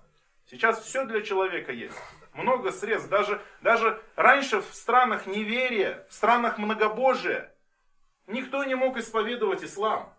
Сейчас 0.49 0.81
все 0.81 1.05
для 1.05 1.21
человека 1.21 1.71
есть. 1.71 1.97
Много 2.33 2.71
средств. 2.71 3.09
Даже, 3.09 3.41
даже 3.61 4.01
раньше 4.15 4.61
в 4.61 4.73
странах 4.73 5.27
неверия, 5.27 6.05
в 6.09 6.13
странах 6.13 6.57
многобожия, 6.57 7.53
никто 8.27 8.63
не 8.63 8.75
мог 8.75 8.97
исповедовать 8.97 9.63
ислам. 9.63 10.13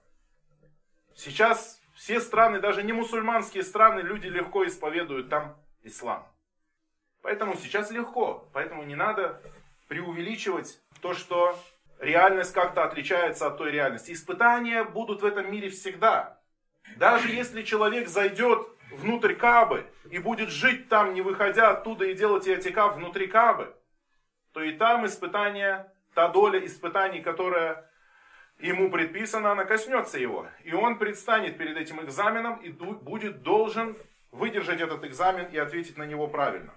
Сейчас 1.14 1.80
все 1.94 2.20
страны, 2.20 2.60
даже 2.60 2.82
не 2.82 2.92
мусульманские 2.92 3.64
страны, 3.64 4.00
люди 4.00 4.28
легко 4.28 4.66
исповедуют 4.66 5.30
там 5.30 5.56
ислам. 5.82 6.28
Поэтому 7.22 7.56
сейчас 7.56 7.90
легко. 7.90 8.48
Поэтому 8.52 8.84
не 8.84 8.94
надо 8.94 9.42
преувеличивать 9.88 10.80
то, 11.00 11.14
что 11.14 11.58
реальность 11.98 12.52
как-то 12.52 12.84
отличается 12.84 13.46
от 13.46 13.58
той 13.58 13.70
реальности. 13.70 14.12
Испытания 14.12 14.84
будут 14.84 15.22
в 15.22 15.26
этом 15.26 15.50
мире 15.50 15.68
всегда. 15.68 16.38
Даже 16.96 17.28
если 17.28 17.62
человек 17.62 18.08
зайдет 18.08 18.68
внутрь 18.92 19.34
Кабы 19.34 19.86
и 20.10 20.18
будет 20.18 20.48
жить 20.48 20.88
там, 20.88 21.14
не 21.14 21.22
выходя 21.22 21.70
оттуда 21.70 22.06
и 22.06 22.14
делать 22.14 22.48
этикаф 22.48 22.96
внутри 22.96 23.26
Кабы, 23.26 23.74
то 24.52 24.62
и 24.62 24.72
там 24.72 25.06
испытания, 25.06 25.92
та 26.14 26.28
доля 26.28 26.64
испытаний, 26.64 27.20
которая 27.20 27.88
ему 28.58 28.90
предписана, 28.90 29.52
она 29.52 29.64
коснется 29.64 30.18
его. 30.18 30.48
И 30.64 30.72
он 30.72 30.98
предстанет 30.98 31.58
перед 31.58 31.76
этим 31.76 32.02
экзаменом 32.02 32.56
и 32.56 32.70
будет 32.70 33.42
должен 33.42 33.96
выдержать 34.32 34.80
этот 34.80 35.04
экзамен 35.04 35.46
и 35.46 35.58
ответить 35.58 35.96
на 35.96 36.04
него 36.04 36.26
правильно. 36.26 36.72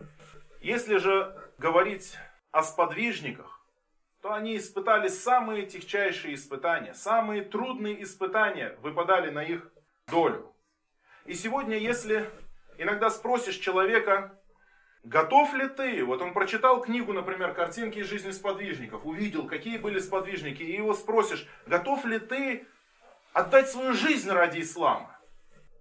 Если 0.61 0.97
же 0.97 1.35
говорить 1.57 2.17
о 2.51 2.63
сподвижниках, 2.63 3.60
то 4.21 4.33
они 4.33 4.55
испытали 4.55 5.07
самые 5.07 5.65
тягчайшие 5.65 6.35
испытания, 6.35 6.93
самые 6.93 7.43
трудные 7.43 8.03
испытания 8.03 8.77
выпадали 8.81 9.31
на 9.31 9.43
их 9.43 9.71
долю. 10.07 10.55
И 11.25 11.33
сегодня, 11.33 11.77
если 11.77 12.29
иногда 12.77 13.09
спросишь 13.09 13.55
человека, 13.55 14.39
готов 15.03 15.53
ли 15.55 15.67
ты, 15.67 16.03
вот 16.05 16.21
он 16.21 16.33
прочитал 16.33 16.81
книгу, 16.81 17.13
например, 17.13 17.53
«Картинки 17.53 17.99
из 17.99 18.07
жизни 18.07 18.31
сподвижников», 18.31 19.05
увидел, 19.05 19.47
какие 19.47 19.77
были 19.77 19.99
сподвижники, 19.99 20.61
и 20.61 20.75
его 20.75 20.93
спросишь, 20.93 21.47
готов 21.65 22.05
ли 22.05 22.19
ты 22.19 22.67
отдать 23.33 23.69
свою 23.69 23.93
жизнь 23.93 24.29
ради 24.29 24.61
ислама? 24.61 25.19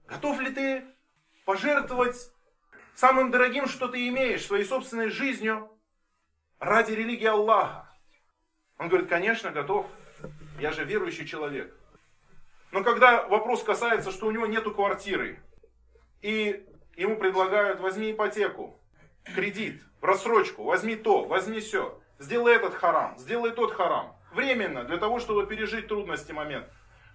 Готов 0.07 0.41
ли 0.41 0.51
ты 0.51 0.85
пожертвовать 1.45 2.33
самым 2.95 3.31
дорогим, 3.31 3.67
что 3.67 3.87
ты 3.89 4.09
имеешь, 4.09 4.47
своей 4.47 4.65
собственной 4.65 5.11
жизнью 5.11 5.71
ради 6.59 6.93
религии 6.93 7.27
Аллаха? 7.27 7.90
Он 8.81 8.89
говорит, 8.89 9.11
конечно, 9.11 9.51
готов. 9.51 9.87
Я 10.59 10.73
же 10.73 10.85
верующий 10.85 11.27
человек. 11.27 11.73
Но 12.73 12.83
когда 12.83 13.27
вопрос 13.29 13.63
касается, 13.63 14.11
что 14.11 14.27
у 14.27 14.31
него 14.31 14.47
нету 14.47 14.73
квартиры, 14.73 15.39
и 16.23 16.67
ему 16.97 17.17
предлагают, 17.17 17.81
возьми 17.81 18.11
ипотеку, 18.11 18.81
кредит, 19.35 19.83
в 20.01 20.05
рассрочку, 20.07 20.65
возьми 20.65 20.97
то, 20.97 21.27
возьми 21.27 21.61
все, 21.61 22.01
сделай 22.19 22.55
этот 22.55 22.75
харам, 22.75 23.19
сделай 23.19 23.51
тот 23.51 23.73
харам. 23.73 24.17
временно, 24.33 24.85
для 24.85 24.97
того, 24.97 25.21
чтобы 25.21 25.47
пережить 25.47 25.89
трудности 25.89 26.33
момент, 26.33 26.67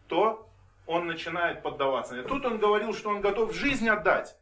то 0.08 0.48
он 0.86 1.08
начинает 1.08 1.64
поддаваться. 1.64 2.22
Тут 2.24 2.46
он 2.46 2.60
говорил, 2.60 2.94
что 2.94 3.10
он 3.10 3.22
готов 3.22 3.56
жизнь 3.56 3.90
отдать, 3.90 4.38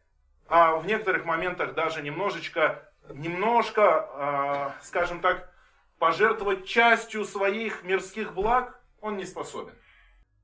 а 0.50 0.76
в 0.76 0.86
некоторых 0.86 1.24
моментах 1.24 1.74
даже 1.74 2.02
немножечко, 2.02 2.92
немножко, 3.14 4.74
э, 4.82 4.84
скажем 4.84 5.22
так, 5.22 5.53
пожертвовать 6.00 6.66
частью 6.66 7.26
своих 7.26 7.84
мирских 7.84 8.34
благ 8.34 8.82
он 9.02 9.18
не 9.18 9.26
способен. 9.26 9.74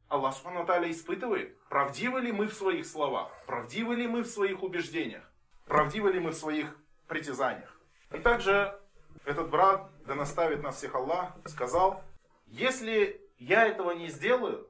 Аллах 0.07 0.35
Субхану 0.35 0.63
испытывает, 0.89 1.59
правдивы 1.69 2.21
ли 2.21 2.31
мы 2.31 2.47
в 2.47 2.53
своих 2.53 2.85
словах, 2.85 3.31
правдивы 3.45 3.95
ли 3.95 4.07
мы 4.07 4.23
в 4.23 4.27
своих 4.27 4.63
убеждениях, 4.63 5.23
правдивы 5.65 6.11
ли 6.11 6.19
мы 6.19 6.31
в 6.31 6.35
своих 6.35 6.75
притязаниях. 7.07 7.79
И 8.11 8.17
также 8.17 8.79
этот 9.25 9.49
брат, 9.49 9.89
да 10.05 10.15
наставит 10.15 10.63
нас 10.63 10.77
всех 10.77 10.95
Аллах, 10.95 11.35
сказал, 11.45 12.03
если 12.47 13.21
я 13.37 13.67
этого 13.67 13.91
не 13.91 14.07
сделаю, 14.07 14.67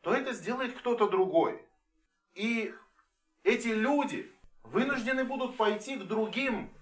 то 0.00 0.12
это 0.12 0.32
сделает 0.32 0.76
кто-то 0.76 1.08
другой. 1.08 1.64
И 2.34 2.74
эти 3.44 3.68
люди 3.68 4.30
вынуждены 4.64 5.24
будут 5.24 5.56
пойти 5.56 5.96
к 5.96 6.02
другим, 6.02 6.74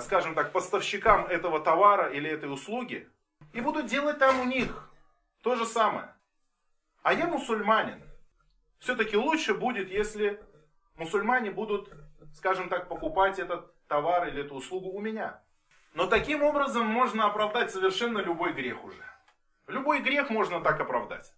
скажем 0.00 0.34
так, 0.34 0.52
поставщикам 0.52 1.26
этого 1.26 1.60
товара 1.60 2.10
или 2.10 2.30
этой 2.30 2.52
услуги 2.52 3.08
и 3.52 3.60
будут 3.60 3.86
делать 3.86 4.18
там 4.18 4.40
у 4.40 4.44
них 4.44 4.90
то 5.42 5.54
же 5.54 5.66
самое. 5.66 6.14
А 7.02 7.12
я 7.12 7.26
мусульманин. 7.26 8.02
Все-таки 8.78 9.16
лучше 9.16 9.54
будет, 9.54 9.90
если 9.90 10.42
мусульмане 10.96 11.50
будут, 11.50 11.90
скажем 12.34 12.68
так, 12.68 12.88
покупать 12.88 13.38
этот 13.38 13.72
товар 13.86 14.28
или 14.28 14.44
эту 14.44 14.54
услугу 14.54 14.90
у 14.90 15.00
меня. 15.00 15.40
Но 15.94 16.06
таким 16.06 16.42
образом 16.42 16.86
можно 16.86 17.26
оправдать 17.26 17.70
совершенно 17.70 18.18
любой 18.18 18.52
грех 18.52 18.84
уже. 18.84 19.02
Любой 19.66 20.00
грех 20.00 20.30
можно 20.30 20.60
так 20.60 20.80
оправдать. 20.80 21.32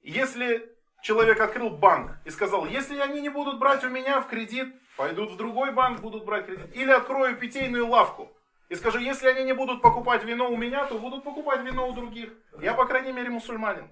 Если 0.00 0.70
человек 1.02 1.40
открыл 1.40 1.70
банк 1.70 2.12
и 2.24 2.30
сказал, 2.30 2.66
если 2.66 2.98
они 2.98 3.20
не 3.20 3.28
будут 3.28 3.58
брать 3.58 3.84
у 3.84 3.88
меня 3.88 4.20
в 4.20 4.28
кредит, 4.28 4.74
пойдут 4.96 5.32
в 5.32 5.36
другой 5.36 5.72
банк, 5.72 6.00
будут 6.00 6.24
брать 6.24 6.46
кредит. 6.46 6.74
Или 6.74 6.90
открою 6.90 7.36
питейную 7.36 7.86
лавку 7.86 8.30
и 8.68 8.74
скажу, 8.74 8.98
если 8.98 9.28
они 9.28 9.44
не 9.44 9.52
будут 9.52 9.82
покупать 9.82 10.24
вино 10.24 10.50
у 10.50 10.56
меня, 10.56 10.86
то 10.86 10.98
будут 10.98 11.22
покупать 11.22 11.62
вино 11.62 11.88
у 11.88 11.92
других. 11.92 12.32
Я, 12.60 12.74
по 12.74 12.86
крайней 12.86 13.12
мере, 13.12 13.30
мусульманин. 13.30 13.90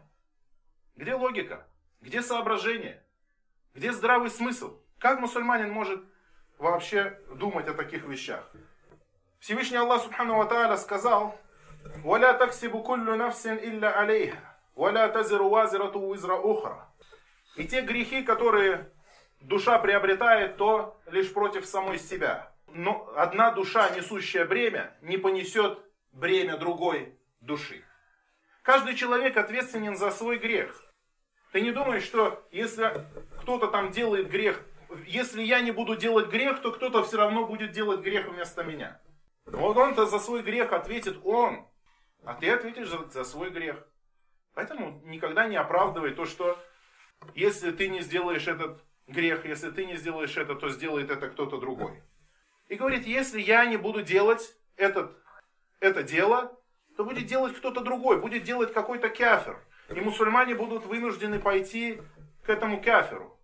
Где 0.97 1.15
логика? 1.15 1.67
Где 2.01 2.23
соображение? 2.23 3.03
Где 3.75 3.93
здравый 3.93 4.31
смысл? 4.31 4.81
Как 4.99 5.21
мусульманин 5.21 5.71
может 5.71 6.03
вообще 6.59 7.19
думать 7.35 7.69
о 7.69 7.75
таких 7.75 8.05
вещах? 8.05 8.51
Всевышний 9.41 9.77
Аллах 9.77 10.03
Субхану 10.03 10.37
Ва 10.37 10.77
сказал, 10.77 11.39
«Валя 12.05 12.33
таксибу 12.35 12.83
куллю 12.83 13.17
нафсин 13.17 13.59
илля 13.59 13.93
алейха, 13.99 14.57
валя 14.75 15.09
тазиру 15.09 15.49
вазирату 15.49 16.01
уизра 16.01 16.37
ухра». 16.37 16.89
И 17.57 17.67
те 17.67 17.83
грехи, 17.83 18.23
которые 18.23 18.91
душа 19.43 19.79
приобретает, 19.79 20.57
то 20.57 21.01
лишь 21.07 21.33
против 21.33 21.67
самой 21.67 21.99
себя. 21.99 22.53
Но 22.67 23.13
одна 23.17 23.51
душа, 23.51 23.91
несущая 23.91 24.45
бремя, 24.45 24.97
не 25.03 25.19
понесет 25.19 25.79
бремя 26.13 26.57
другой 26.57 27.19
души. 27.41 27.85
Каждый 28.63 28.95
человек 28.95 29.37
ответственен 29.37 29.97
за 29.97 30.11
свой 30.11 30.39
грех. 30.39 30.81
Ты 31.53 31.61
не 31.61 31.73
думаешь, 31.73 32.05
что 32.05 32.47
если 32.51 33.07
кто-то 33.41 33.67
там 33.67 33.91
делает 33.91 34.31
грех, 34.31 34.63
если 35.07 35.43
я 35.43 35.61
не 35.61 35.71
буду 35.71 35.97
делать 35.97 36.29
грех, 36.31 36.61
то 36.63 36.73
кто-то 36.73 37.03
все 37.03 37.19
равно 37.19 37.47
будет 37.47 37.73
делать 37.73 38.01
грех 38.01 38.29
вместо 38.29 38.63
меня. 38.63 39.01
Вот 39.45 39.77
он-то 39.77 40.07
за 40.07 40.19
свой 40.19 40.43
грех 40.43 40.73
ответит 40.73 41.19
он, 41.25 41.67
а 42.25 42.35
ты 42.35 42.51
ответишь 42.51 42.89
за, 42.89 43.05
за 43.09 43.25
свой 43.25 43.51
грех. 43.51 43.87
Поэтому 44.55 45.03
никогда 45.05 45.47
не 45.47 45.57
оправдывай 45.57 46.13
то, 46.13 46.25
что 46.25 46.59
если 47.35 47.71
ты 47.71 47.89
не 47.89 48.01
сделаешь 48.01 48.47
этот 48.47 48.83
грех, 49.07 49.45
если 49.45 49.71
ты 49.71 49.87
не 49.87 49.97
сделаешь 49.97 50.37
это, 50.37 50.55
то 50.55 50.69
сделает 50.69 51.11
это 51.11 51.29
кто-то 51.29 51.59
другой. 51.59 52.03
И 52.69 52.77
говорит, 52.77 53.07
если 53.07 53.41
я 53.41 53.67
не 53.67 53.77
буду 53.77 54.03
делать 54.03 54.55
этот, 54.77 55.17
это 55.81 56.03
дело, 56.03 56.59
то 56.97 57.05
будет 57.05 57.27
делать 57.27 57.57
кто-то 57.57 57.81
другой, 57.81 58.21
будет 58.21 58.45
делать 58.45 58.73
какой-то 58.73 59.09
кафер. 59.09 59.59
И 59.89 60.01
мусульмане 60.01 60.55
будут 60.55 60.87
вынуждены 60.87 61.39
пойти 61.39 62.01
к 62.45 62.49
этому 62.49 62.81
каферу. 62.81 63.39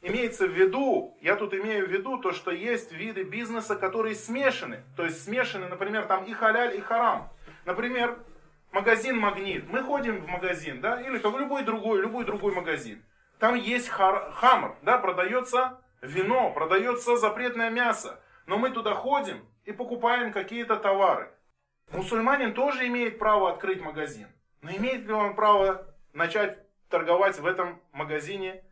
Имеется 0.00 0.46
в 0.46 0.50
виду, 0.50 1.16
я 1.22 1.34
тут 1.36 1.54
имею 1.54 1.86
в 1.86 1.90
виду 1.90 2.18
то, 2.18 2.32
что 2.32 2.50
есть 2.50 2.92
виды 2.92 3.22
бизнеса, 3.22 3.74
которые 3.74 4.14
смешаны. 4.14 4.82
То 4.96 5.04
есть 5.04 5.24
смешаны, 5.24 5.68
например, 5.68 6.06
там 6.06 6.24
и 6.24 6.32
халяль, 6.32 6.76
и 6.76 6.80
харам. 6.80 7.30
Например, 7.64 8.18
магазин 8.70 9.16
«Магнит». 9.16 9.66
Мы 9.70 9.82
ходим 9.82 10.20
в 10.20 10.28
магазин, 10.28 10.82
да, 10.82 11.00
или 11.00 11.18
как 11.18 11.34
любой 11.38 11.64
другой, 11.64 12.02
любой 12.02 12.26
другой 12.26 12.52
магазин. 12.54 13.02
Там 13.38 13.54
есть 13.54 13.88
хар, 13.88 14.32
хамр, 14.32 14.76
да, 14.82 14.98
продается 14.98 15.80
вино, 16.00 16.50
продается 16.52 17.16
запретное 17.16 17.70
мясо. 17.70 18.20
Но 18.46 18.58
мы 18.58 18.70
туда 18.70 18.94
ходим 18.94 19.46
и 19.64 19.72
покупаем 19.72 20.32
какие-то 20.32 20.76
товары. 20.76 21.30
Мусульманин 21.92 22.54
тоже 22.54 22.86
имеет 22.86 23.18
право 23.18 23.50
открыть 23.50 23.80
магазин. 23.80 24.28
Но 24.62 24.70
имеет 24.70 25.06
ли 25.06 25.12
он 25.12 25.34
право 25.34 25.86
начать 26.12 26.58
торговать 26.88 27.38
в 27.38 27.46
этом 27.46 27.80
магазине 27.92 28.64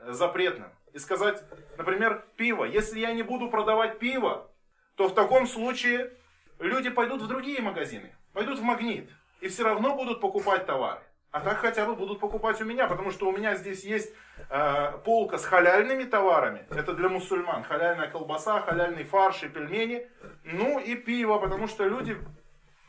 э, 0.00 0.12
запретным? 0.12 0.70
И 0.92 0.98
сказать, 0.98 1.42
например, 1.78 2.24
пиво. 2.36 2.64
Если 2.64 2.98
я 2.98 3.12
не 3.12 3.22
буду 3.22 3.48
продавать 3.48 3.98
пиво, 3.98 4.50
то 4.96 5.08
в 5.08 5.14
таком 5.14 5.46
случае 5.46 6.12
люди 6.58 6.90
пойдут 6.90 7.22
в 7.22 7.28
другие 7.28 7.62
магазины. 7.62 8.14
Пойдут 8.32 8.58
в 8.58 8.62
магнит. 8.62 9.10
И 9.40 9.48
все 9.48 9.64
равно 9.64 9.94
будут 9.94 10.20
покупать 10.20 10.66
товары. 10.66 11.00
А 11.32 11.40
так 11.40 11.58
хотя 11.58 11.86
бы 11.86 11.94
будут 11.94 12.18
покупать 12.18 12.60
у 12.60 12.64
меня, 12.64 12.88
потому 12.88 13.12
что 13.12 13.28
у 13.28 13.32
меня 13.32 13.54
здесь 13.54 13.84
есть 13.84 14.12
э, 14.48 14.98
полка 15.04 15.38
с 15.38 15.44
халяльными 15.44 16.02
товарами. 16.02 16.66
Это 16.70 16.92
для 16.92 17.08
мусульман. 17.08 17.62
Халяльная 17.62 18.08
колбаса, 18.08 18.60
халяльный 18.60 19.04
фарш 19.04 19.44
и 19.44 19.48
пельмени. 19.48 20.08
Ну 20.42 20.80
и 20.80 20.96
пиво, 20.96 21.38
потому 21.38 21.68
что 21.68 21.84
люди 21.84 22.16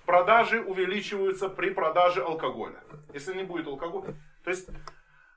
продажи 0.07 0.59
увеличиваются 0.59 1.49
при 1.49 1.69
продаже 1.69 2.23
алкоголя. 2.23 2.79
Если 3.13 3.35
не 3.35 3.43
будет 3.43 3.67
алкоголя. 3.67 4.15
То 4.43 4.49
есть 4.49 4.69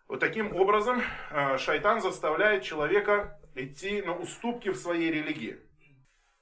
вот 0.08 0.20
таким 0.20 0.56
образом 0.56 1.02
э, 1.30 1.58
шайтан 1.58 2.00
заставляет 2.00 2.62
человека 2.62 3.38
идти 3.54 4.00
на 4.00 4.16
уступки 4.16 4.70
в 4.70 4.76
своей 4.76 5.10
религии. 5.10 5.58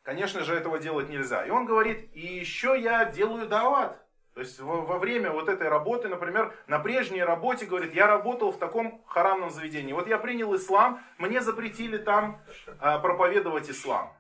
Конечно 0.03 0.45
же, 0.45 0.55
этого 0.55 0.79
делать 0.79 1.09
нельзя. 1.09 1.45
И 1.45 1.51
он 1.51 1.67
говорит, 1.67 2.09
и 2.15 2.21
еще 2.21 2.81
я 2.81 3.05
делаю 3.05 3.49
дават. 3.49 4.01
То 4.35 4.41
есть 4.41 4.59
во, 4.61 4.81
во 4.81 4.99
время 4.99 5.31
вот 5.31 5.49
этой 5.49 5.69
работы, 5.69 6.09
например, 6.09 6.55
на 6.67 6.79
прежней 6.79 7.23
работе, 7.23 7.67
говорит, 7.67 7.95
я 7.95 8.07
работал 8.07 8.51
в 8.51 8.59
таком 8.59 9.05
харамном 9.07 9.51
заведении. 9.51 9.93
Вот 9.93 10.09
я 10.09 10.19
принял 10.19 10.55
ислам, 10.57 11.03
мне 11.19 11.43
запретили 11.43 11.99
там 11.99 12.41
э, 12.67 12.99
проповедовать 13.01 13.71
ислам. 13.71 14.17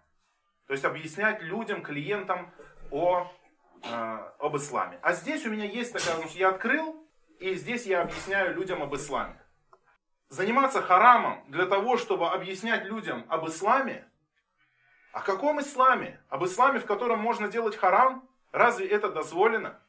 То 0.66 0.74
есть 0.74 0.84
объяснять 0.84 1.40
людям, 1.42 1.82
клиентам 1.82 2.52
о, 2.90 3.26
э, 3.84 4.18
об 4.38 4.56
исламе. 4.56 4.98
А 5.00 5.14
здесь 5.14 5.46
у 5.46 5.50
меня 5.50 5.64
есть 5.64 5.94
такая, 5.94 6.10
потому 6.10 6.28
что 6.28 6.38
я 6.38 6.50
открыл, 6.50 7.06
и 7.38 7.54
здесь 7.54 7.86
я 7.86 8.02
объясняю 8.02 8.54
людям 8.54 8.82
об 8.82 8.94
исламе. 8.94 9.40
Заниматься 10.28 10.82
харамом 10.82 11.42
для 11.48 11.64
того, 11.64 11.96
чтобы 11.96 12.28
объяснять 12.28 12.84
людям 12.84 13.24
об 13.28 13.48
исламе, 13.48 14.06
о 15.12 15.20
каком 15.20 15.60
исламе? 15.60 16.20
Об 16.28 16.44
исламе, 16.44 16.80
в 16.80 16.86
котором 16.86 17.18
можно 17.18 17.48
делать 17.48 17.76
харам? 17.76 18.26
Разве 18.50 18.86
это 18.86 19.10
дозволено? 19.10 19.81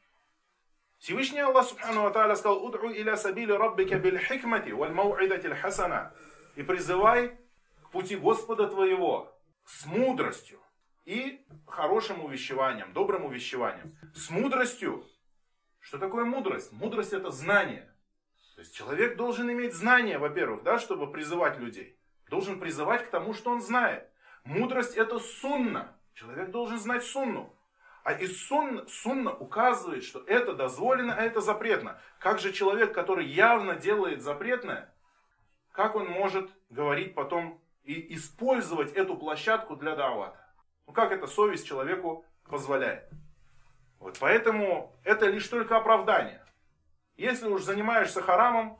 Всевышний 1.04 1.40
Аллах 1.40 1.66
Субхану 1.66 2.10
Ва 2.10 2.34
сказал, 2.34 2.64
«Удру 2.64 2.90
иля 2.90 3.18
сабили 3.18 3.52
раббика 3.52 3.98
биль 3.98 4.18
хикмати 4.18 4.70
валь 4.70 4.94
мау'идати 4.94 5.54
хасана» 5.54 6.14
и 6.56 6.62
призывай 6.62 7.38
к 7.82 7.90
пути 7.90 8.16
Господа 8.16 8.68
твоего 8.68 9.38
с 9.66 9.84
мудростью 9.84 10.58
и 11.04 11.44
хорошим 11.66 12.24
увещеванием, 12.24 12.94
добрым 12.94 13.26
увещеванием. 13.26 13.94
С 14.14 14.30
мудростью. 14.30 15.04
Что 15.78 15.98
такое 15.98 16.24
мудрость? 16.24 16.72
Мудрость 16.72 17.12
это 17.12 17.30
знание. 17.30 17.94
То 18.54 18.62
есть 18.62 18.74
человек 18.74 19.18
должен 19.18 19.52
иметь 19.52 19.74
знания, 19.74 20.18
во-первых, 20.18 20.62
да, 20.62 20.78
чтобы 20.78 21.12
призывать 21.12 21.58
людей. 21.58 21.98
Должен 22.30 22.58
призывать 22.58 23.04
к 23.04 23.10
тому, 23.10 23.34
что 23.34 23.50
он 23.50 23.60
знает. 23.60 24.08
Мудрость 24.44 24.96
это 24.96 25.18
сунна. 25.18 25.98
Человек 26.14 26.50
должен 26.50 26.78
знать 26.78 27.04
сунну. 27.04 27.54
А 28.04 28.12
и 28.12 28.26
сунна, 28.26 28.86
сунна 28.86 29.32
указывает, 29.32 30.04
что 30.04 30.22
это 30.26 30.52
дозволено, 30.52 31.14
а 31.14 31.22
это 31.22 31.40
запретно. 31.40 31.98
Как 32.18 32.38
же 32.38 32.52
человек, 32.52 32.94
который 32.94 33.26
явно 33.26 33.76
делает 33.76 34.20
запретное, 34.22 34.94
как 35.72 35.94
он 35.94 36.06
может 36.08 36.50
говорить 36.68 37.14
потом 37.14 37.58
и 37.82 38.14
использовать 38.14 38.92
эту 38.92 39.16
площадку 39.16 39.74
для 39.74 39.96
давата? 39.96 40.38
Ну 40.86 40.92
как 40.92 41.12
эта 41.12 41.26
совесть 41.26 41.66
человеку 41.66 42.26
позволяет? 42.46 43.08
Вот 43.98 44.18
поэтому 44.20 44.94
это 45.02 45.26
лишь 45.26 45.48
только 45.48 45.78
оправдание. 45.78 46.44
Если 47.16 47.46
уж 47.46 47.62
занимаешься 47.62 48.20
харамом, 48.20 48.78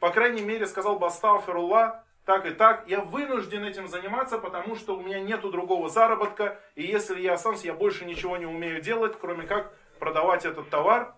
по 0.00 0.10
крайней 0.10 0.42
мере, 0.42 0.66
сказал 0.66 0.98
Бастафирулла, 0.98 2.02
так 2.28 2.44
и 2.44 2.50
так, 2.50 2.86
я 2.88 3.00
вынужден 3.00 3.64
этим 3.64 3.88
заниматься, 3.88 4.36
потому 4.36 4.76
что 4.76 4.98
у 4.98 5.00
меня 5.00 5.18
нету 5.18 5.50
другого 5.50 5.88
заработка, 5.88 6.60
и 6.74 6.82
если 6.82 7.18
я 7.22 7.32
останусь, 7.32 7.64
я 7.64 7.72
больше 7.72 8.04
ничего 8.04 8.36
не 8.36 8.44
умею 8.44 8.82
делать, 8.82 9.18
кроме 9.18 9.46
как 9.46 9.72
продавать 9.98 10.44
этот 10.44 10.68
товар, 10.68 11.14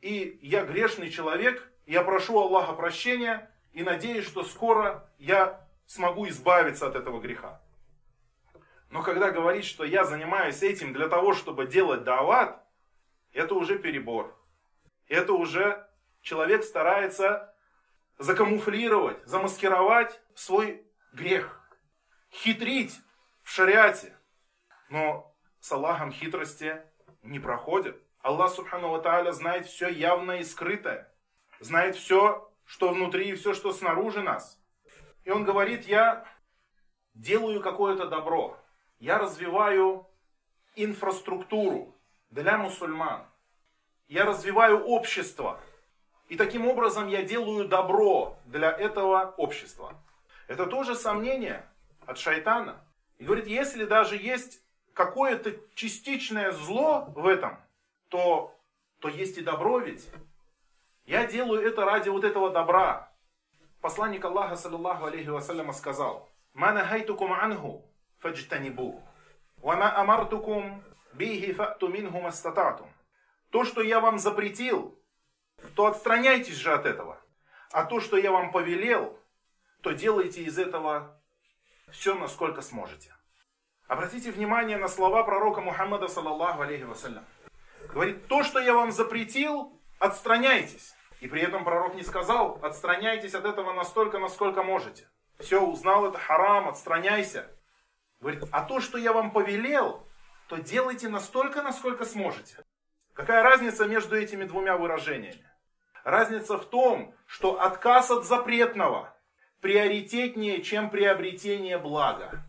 и 0.00 0.40
я 0.42 0.64
грешный 0.64 1.10
человек, 1.10 1.70
я 1.86 2.02
прошу 2.02 2.40
Аллаха 2.40 2.72
прощения 2.72 3.48
и 3.72 3.84
надеюсь, 3.84 4.26
что 4.26 4.42
скоро 4.42 5.08
я 5.20 5.64
смогу 5.86 6.26
избавиться 6.26 6.88
от 6.88 6.96
этого 6.96 7.20
греха. 7.20 7.60
Но 8.90 9.04
когда 9.04 9.30
говорит, 9.30 9.64
что 9.64 9.84
я 9.84 10.04
занимаюсь 10.04 10.60
этим 10.60 10.92
для 10.92 11.06
того, 11.06 11.34
чтобы 11.34 11.68
делать 11.68 12.02
дават, 12.02 12.60
это 13.32 13.54
уже 13.54 13.78
перебор. 13.78 14.36
Это 15.06 15.34
уже 15.34 15.86
человек 16.20 16.64
старается 16.64 17.51
закамуфлировать, 18.22 19.24
замаскировать 19.26 20.20
свой 20.34 20.86
грех, 21.12 21.60
хитрить 22.30 22.98
в 23.42 23.50
шариате. 23.50 24.16
Но 24.88 25.34
с 25.60 25.70
Аллахом 25.72 26.12
хитрости 26.12 26.82
не 27.22 27.38
проходит. 27.38 28.00
Аллах 28.20 28.52
Субхану 28.52 28.88
Ва 28.88 29.32
знает 29.32 29.66
все 29.66 29.88
явное 29.88 30.38
и 30.38 30.44
скрытое. 30.44 31.12
Знает 31.60 31.96
все, 31.96 32.50
что 32.64 32.90
внутри 32.90 33.30
и 33.30 33.34
все, 33.34 33.54
что 33.54 33.72
снаружи 33.72 34.22
нас. 34.22 34.60
И 35.24 35.30
он 35.30 35.44
говорит, 35.44 35.86
я 35.86 36.26
делаю 37.14 37.60
какое-то 37.60 38.08
добро 38.08 38.62
я 39.02 39.18
развиваю 39.18 40.06
инфраструктуру 40.76 42.00
для 42.30 42.56
мусульман. 42.56 43.26
Я 44.06 44.24
развиваю 44.24 44.84
общество. 44.84 45.60
И 46.32 46.36
таким 46.36 46.66
образом 46.66 47.08
я 47.08 47.22
делаю 47.22 47.68
добро 47.68 48.38
для 48.46 48.70
этого 48.70 49.34
общества. 49.36 50.02
Это 50.48 50.64
тоже 50.64 50.94
сомнение 50.94 51.62
от 52.06 52.16
шайтана. 52.16 52.82
И 53.18 53.24
говорит, 53.24 53.46
если 53.46 53.84
даже 53.84 54.16
есть 54.16 54.62
какое-то 54.94 55.54
частичное 55.74 56.50
зло 56.52 57.04
в 57.14 57.26
этом, 57.26 57.58
то, 58.08 58.58
то 59.00 59.08
есть 59.08 59.36
и 59.36 59.42
добро 59.42 59.80
ведь. 59.80 60.08
Я 61.04 61.26
делаю 61.26 61.60
это 61.68 61.84
ради 61.84 62.08
вот 62.08 62.24
этого 62.24 62.48
добра. 62.48 63.12
Посланник 63.82 64.24
Аллаха, 64.24 64.56
саллиллаху 64.56 65.04
алейхи 65.04 65.28
вассаляма, 65.28 65.74
сказал, 65.74 66.30
«Мана 66.54 66.86
хайтукум 66.86 67.34
анху, 67.34 67.84
фаджтанибу. 68.20 69.02
Вама 69.58 69.94
амартукум 69.98 70.82
бихи 71.12 71.52
фату 71.52 71.88
минху 71.88 72.22
мастататум. 72.22 72.88
То, 73.50 73.64
что 73.64 73.82
я 73.82 74.00
вам 74.00 74.18
запретил, 74.18 74.98
то 75.74 75.86
отстраняйтесь 75.86 76.56
же 76.56 76.72
от 76.72 76.86
этого. 76.86 77.20
А 77.70 77.84
то, 77.84 78.00
что 78.00 78.16
я 78.16 78.30
вам 78.30 78.52
повелел, 78.52 79.18
то 79.80 79.92
делайте 79.92 80.42
из 80.42 80.58
этого 80.58 81.18
все, 81.90 82.14
насколько 82.14 82.62
сможете. 82.62 83.14
Обратите 83.86 84.30
внимание 84.30 84.78
на 84.78 84.88
слова 84.88 85.22
пророка 85.24 85.60
Мухаммада, 85.60 86.08
саллаллаху 86.08 86.62
алейхи 86.62 86.84
вассалям. 86.84 87.24
Говорит, 87.92 88.26
то, 88.28 88.42
что 88.42 88.58
я 88.58 88.72
вам 88.74 88.92
запретил, 88.92 89.78
отстраняйтесь. 89.98 90.94
И 91.20 91.28
при 91.28 91.42
этом 91.42 91.64
пророк 91.64 91.94
не 91.94 92.02
сказал, 92.02 92.58
отстраняйтесь 92.62 93.34
от 93.34 93.44
этого 93.44 93.72
настолько, 93.72 94.18
насколько 94.18 94.62
можете. 94.62 95.08
Все, 95.38 95.60
узнал 95.60 96.06
это 96.06 96.18
харам, 96.18 96.68
отстраняйся. 96.68 97.46
Говорит, 98.20 98.44
а 98.50 98.62
то, 98.62 98.80
что 98.80 98.98
я 98.98 99.12
вам 99.12 99.30
повелел, 99.30 100.06
то 100.48 100.56
делайте 100.56 101.08
настолько, 101.08 101.62
насколько 101.62 102.04
сможете. 102.04 102.64
Какая 103.12 103.42
разница 103.42 103.86
между 103.86 104.16
этими 104.16 104.44
двумя 104.44 104.76
выражениями? 104.76 105.44
Разница 106.04 106.58
в 106.58 106.64
том, 106.64 107.14
что 107.26 107.60
отказ 107.60 108.10
от 108.10 108.24
запретного 108.24 109.14
приоритетнее, 109.60 110.62
чем 110.62 110.90
приобретение 110.90 111.78
блага. 111.78 112.44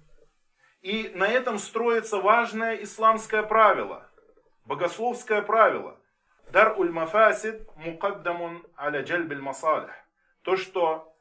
И 0.82 1.12
на 1.14 1.28
этом 1.28 1.60
строится 1.60 2.18
важное 2.18 2.76
исламское 2.84 3.44
правило, 3.44 4.10
богословское 4.66 5.42
правило. 5.42 5.98
Дар 6.52 6.78
уль 6.78 6.92
мафасид 6.92 7.68
мукаддамун 7.78 8.66
аля 8.78 9.04
джальбиль 9.04 9.40
масалих. 9.40 9.94
То, 10.42 10.58
что 10.58 11.16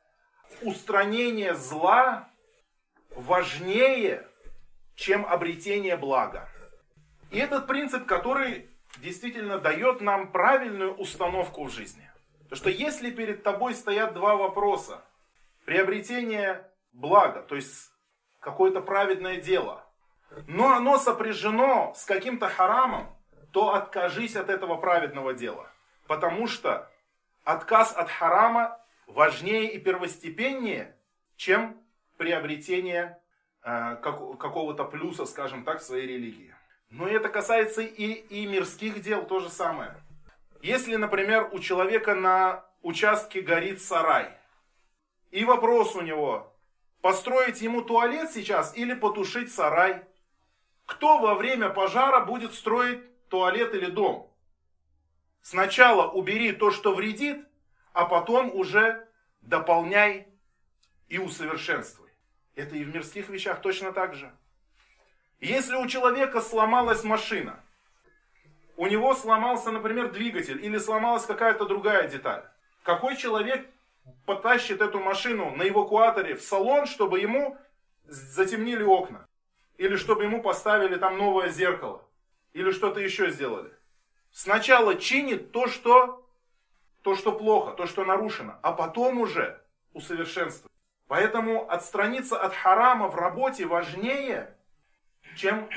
устранение 0.62 1.54
зла 1.54 2.28
важнее, 3.10 4.26
чем 4.94 5.24
обретение 5.26 5.96
блага. 5.96 6.48
И 7.30 7.38
этот 7.38 7.66
принцип, 7.66 8.06
который 8.06 8.68
действительно 8.98 9.58
дает 9.58 10.00
нам 10.00 10.32
правильную 10.32 10.94
установку 10.94 11.64
в 11.64 11.70
жизни. 11.70 12.11
То, 12.52 12.56
что 12.56 12.68
если 12.68 13.10
перед 13.10 13.42
тобой 13.42 13.74
стоят 13.74 14.12
два 14.12 14.36
вопроса, 14.36 15.02
приобретение 15.64 16.70
блага, 16.92 17.40
то 17.40 17.56
есть 17.56 17.90
какое-то 18.40 18.82
праведное 18.82 19.40
дело, 19.40 19.86
но 20.46 20.74
оно 20.74 20.98
сопряжено 20.98 21.94
с 21.96 22.04
каким-то 22.04 22.50
харамом, 22.50 23.08
то 23.52 23.74
откажись 23.74 24.36
от 24.36 24.50
этого 24.50 24.76
праведного 24.76 25.32
дела. 25.32 25.66
Потому 26.06 26.46
что 26.46 26.90
отказ 27.42 27.96
от 27.96 28.10
харама 28.10 28.78
важнее 29.06 29.72
и 29.72 29.78
первостепеннее, 29.78 30.94
чем 31.36 31.80
приобретение 32.18 33.18
Э, 33.64 33.94
какого-то 34.02 34.84
плюса, 34.84 35.24
скажем 35.24 35.62
так, 35.62 35.78
в 35.78 35.84
своей 35.84 36.08
религии. 36.08 36.52
Но 36.90 37.06
это 37.06 37.28
касается 37.28 37.80
и, 37.80 38.06
и 38.12 38.44
мирских 38.46 39.00
дел, 39.00 39.24
то 39.24 39.38
же 39.38 39.48
самое. 39.50 39.94
Если, 40.62 40.94
например, 40.94 41.48
у 41.52 41.58
человека 41.58 42.14
на 42.14 42.64
участке 42.82 43.40
горит 43.40 43.82
сарай, 43.82 44.30
и 45.32 45.44
вопрос 45.44 45.96
у 45.96 46.02
него, 46.02 46.56
построить 47.00 47.60
ему 47.60 47.82
туалет 47.82 48.30
сейчас 48.30 48.76
или 48.76 48.94
потушить 48.94 49.52
сарай, 49.52 50.04
кто 50.86 51.18
во 51.18 51.34
время 51.34 51.68
пожара 51.68 52.24
будет 52.24 52.54
строить 52.54 53.00
туалет 53.28 53.74
или 53.74 53.86
дом? 53.86 54.32
Сначала 55.40 56.08
убери 56.08 56.52
то, 56.52 56.70
что 56.70 56.94
вредит, 56.94 57.44
а 57.92 58.04
потом 58.04 58.54
уже 58.54 59.08
дополняй 59.40 60.28
и 61.08 61.18
усовершенствуй. 61.18 62.10
Это 62.54 62.76
и 62.76 62.84
в 62.84 62.94
мирских 62.94 63.28
вещах 63.30 63.60
точно 63.62 63.92
так 63.92 64.14
же. 64.14 64.32
Если 65.40 65.74
у 65.74 65.88
человека 65.88 66.40
сломалась 66.40 67.02
машина, 67.02 67.61
у 68.76 68.86
него 68.86 69.14
сломался, 69.14 69.70
например, 69.70 70.10
двигатель 70.10 70.64
или 70.64 70.78
сломалась 70.78 71.26
какая-то 71.26 71.66
другая 71.66 72.08
деталь, 72.08 72.44
какой 72.82 73.16
человек 73.16 73.66
потащит 74.26 74.80
эту 74.80 75.00
машину 75.00 75.54
на 75.54 75.68
эвакуаторе 75.68 76.34
в 76.34 76.42
салон, 76.42 76.86
чтобы 76.86 77.20
ему 77.20 77.56
затемнили 78.04 78.82
окна? 78.82 79.26
Или 79.78 79.96
чтобы 79.96 80.24
ему 80.24 80.42
поставили 80.42 80.96
там 80.96 81.18
новое 81.18 81.48
зеркало? 81.48 82.04
Или 82.52 82.70
что-то 82.70 83.00
еще 83.00 83.30
сделали? 83.30 83.72
Сначала 84.30 84.96
чинит 84.96 85.52
то, 85.52 85.66
что, 85.66 86.26
то, 87.02 87.14
что 87.14 87.32
плохо, 87.32 87.72
то, 87.72 87.86
что 87.86 88.04
нарушено, 88.04 88.58
а 88.62 88.72
потом 88.72 89.20
уже 89.20 89.62
усовершенствует. 89.92 90.72
Поэтому 91.08 91.70
отстраниться 91.70 92.40
от 92.40 92.54
харама 92.54 93.08
в 93.08 93.16
работе 93.16 93.66
важнее, 93.66 94.56
чем, 95.36 95.68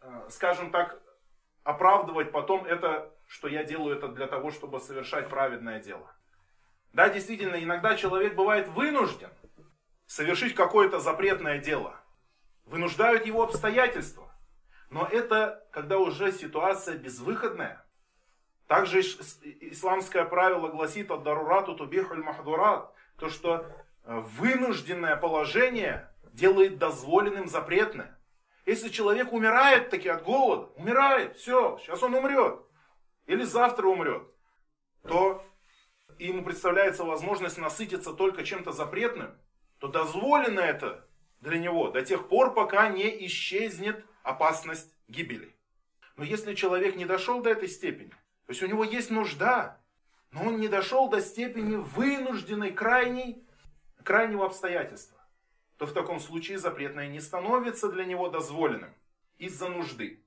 э, 0.00 0.28
скажем 0.30 0.70
так, 0.70 1.02
оправдывать 1.66 2.30
потом 2.30 2.64
это, 2.64 3.12
что 3.26 3.48
я 3.48 3.64
делаю 3.64 3.96
это 3.96 4.06
для 4.06 4.28
того, 4.28 4.52
чтобы 4.52 4.78
совершать 4.78 5.28
праведное 5.28 5.80
дело. 5.80 6.14
Да, 6.92 7.08
действительно, 7.08 7.56
иногда 7.56 7.96
человек 7.96 8.36
бывает 8.36 8.68
вынужден 8.68 9.30
совершить 10.06 10.54
какое-то 10.54 11.00
запретное 11.00 11.58
дело. 11.58 12.00
Вынуждают 12.66 13.26
его 13.26 13.42
обстоятельства. 13.42 14.32
Но 14.90 15.08
это 15.10 15.66
когда 15.72 15.98
уже 15.98 16.30
ситуация 16.30 16.96
безвыходная. 16.96 17.84
Также 18.68 19.00
исламское 19.00 20.24
правило 20.24 20.68
гласит 20.68 21.10
от 21.10 21.24
дарурату 21.24 21.74
тубихуль 21.74 22.22
махдурат. 22.22 22.92
То, 23.18 23.28
что 23.28 23.66
вынужденное 24.04 25.16
положение 25.16 26.08
делает 26.32 26.78
дозволенным 26.78 27.48
запретное. 27.48 28.15
Если 28.66 28.88
человек 28.88 29.32
умирает 29.32 29.90
таки 29.90 30.08
от 30.08 30.24
голода, 30.24 30.72
умирает, 30.74 31.36
все, 31.36 31.78
сейчас 31.78 32.02
он 32.02 32.14
умрет, 32.14 32.60
или 33.26 33.44
завтра 33.44 33.86
умрет, 33.86 34.24
то 35.02 35.46
ему 36.18 36.44
представляется 36.44 37.04
возможность 37.04 37.58
насытиться 37.58 38.12
только 38.12 38.44
чем-то 38.44 38.72
запретным, 38.72 39.38
то 39.78 39.86
дозволено 39.86 40.58
это 40.58 41.08
для 41.40 41.58
него 41.58 41.90
до 41.90 42.02
тех 42.02 42.28
пор, 42.28 42.54
пока 42.54 42.88
не 42.88 43.26
исчезнет 43.26 44.04
опасность 44.24 44.96
гибели. 45.06 45.54
Но 46.16 46.24
если 46.24 46.54
человек 46.54 46.96
не 46.96 47.04
дошел 47.04 47.40
до 47.40 47.50
этой 47.50 47.68
степени, 47.68 48.10
то 48.10 48.50
есть 48.50 48.62
у 48.64 48.66
него 48.66 48.82
есть 48.82 49.10
нужда, 49.10 49.80
но 50.32 50.44
он 50.44 50.58
не 50.58 50.66
дошел 50.66 51.08
до 51.08 51.20
степени 51.20 51.76
вынужденной, 51.76 52.72
крайней 52.72 53.46
крайнего 54.02 54.46
обстоятельства, 54.46 55.15
то 55.77 55.85
в 55.85 55.93
таком 55.93 56.19
случае 56.19 56.57
запретное 56.59 57.07
не 57.07 57.19
становится 57.19 57.89
для 57.89 58.05
него 58.05 58.29
дозволенным 58.29 58.93
из-за 59.37 59.67
нужды. 59.67 60.23